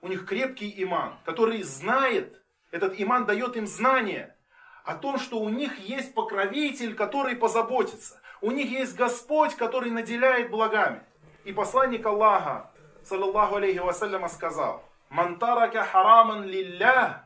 У 0.00 0.08
них 0.08 0.26
крепкий 0.26 0.72
иман, 0.82 1.18
который 1.24 1.62
знает, 1.62 2.42
этот 2.70 3.00
иман 3.00 3.24
дает 3.24 3.56
им 3.56 3.66
знание 3.66 4.36
о 4.84 4.94
том, 4.94 5.18
что 5.18 5.38
у 5.38 5.48
них 5.48 5.78
есть 5.78 6.14
покровитель, 6.14 6.94
который 6.94 7.34
позаботится. 7.34 8.20
У 8.40 8.50
них 8.50 8.70
есть 8.70 8.96
Господь, 8.96 9.54
который 9.54 9.90
наделяет 9.90 10.50
благами. 10.50 11.02
И 11.44 11.52
посланник 11.52 12.04
Аллаха, 12.04 12.70
صلى 13.04 13.56
الله 13.56 13.78
عليه 13.78 14.00
وسلم, 14.00 14.28
сказал, 14.28 14.84
«من 15.08 15.38
ترك 15.38 15.84
حراما 15.84 16.44
لله، 16.44 17.20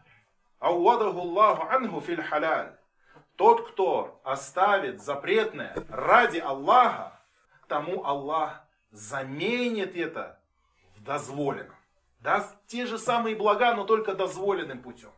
عوضه 0.58 1.20
الله 1.20 1.68
عنه 1.70 2.00
في 2.00 2.22
الحلال». 2.22 2.76
Тот, 3.36 3.70
кто 3.70 4.20
оставит 4.22 5.02
запретное 5.02 5.74
ради 5.88 6.38
Аллаха, 6.38 7.18
тому 7.68 8.04
Аллах 8.04 8.62
заменит 8.90 9.96
это 9.96 10.38
в 10.96 11.02
дозволенном. 11.02 11.74
Даст 12.20 12.54
те 12.66 12.84
же 12.84 12.98
самые 12.98 13.34
блага, 13.34 13.74
но 13.74 13.84
только 13.84 14.14
дозволенным 14.14 14.82
путем. 14.82 15.10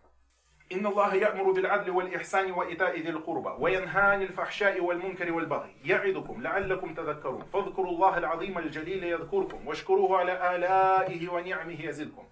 إن 0.72 0.86
الله 0.86 1.14
يأمر 1.14 1.50
بالعدل 1.50 1.90
والإحسان 1.90 2.52
وإيتاء 2.52 3.00
ذي 3.00 3.10
القربى 3.10 3.50
وينهى 3.58 4.00
عن 4.02 4.22
الفحشاء 4.22 4.80
والمنكر 4.80 5.32
والبغي 5.32 5.70
يعظكم 5.84 6.42
لعلكم 6.42 6.94
تذكرون 6.94 7.44
فاذكروا 7.52 7.90
الله 7.90 8.18
العظيم 8.18 8.58
الجليل 8.58 9.04
يذكركم 9.04 9.66
واشكروه 9.66 10.18
على 10.18 10.56
آلائه 10.56 11.28
ونعمه 11.28 11.84
يزدكم 11.86 12.22